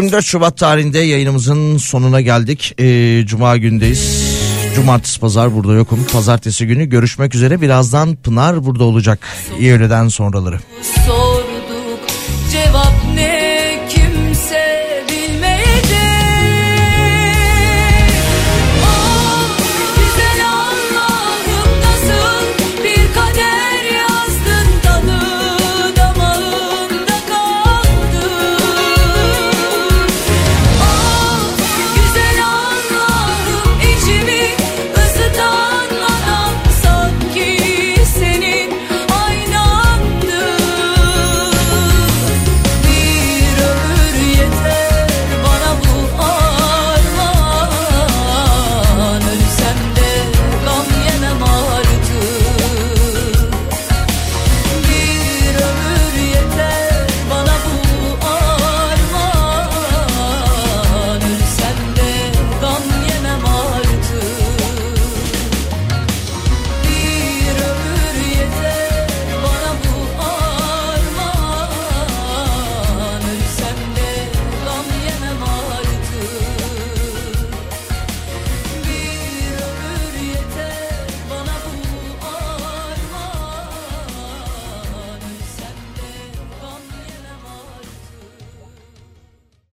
[0.00, 2.74] 24 Şubat tarihinde yayınımızın sonuna geldik.
[2.80, 4.22] Ee, Cuma gündeyiz.
[4.74, 6.06] Cumartesi pazar burada yokum.
[6.12, 7.60] Pazartesi günü görüşmek üzere.
[7.60, 9.18] Birazdan Pınar burada olacak.
[9.58, 10.58] İyi öğleden sonraları.
[10.58, 10.79] Son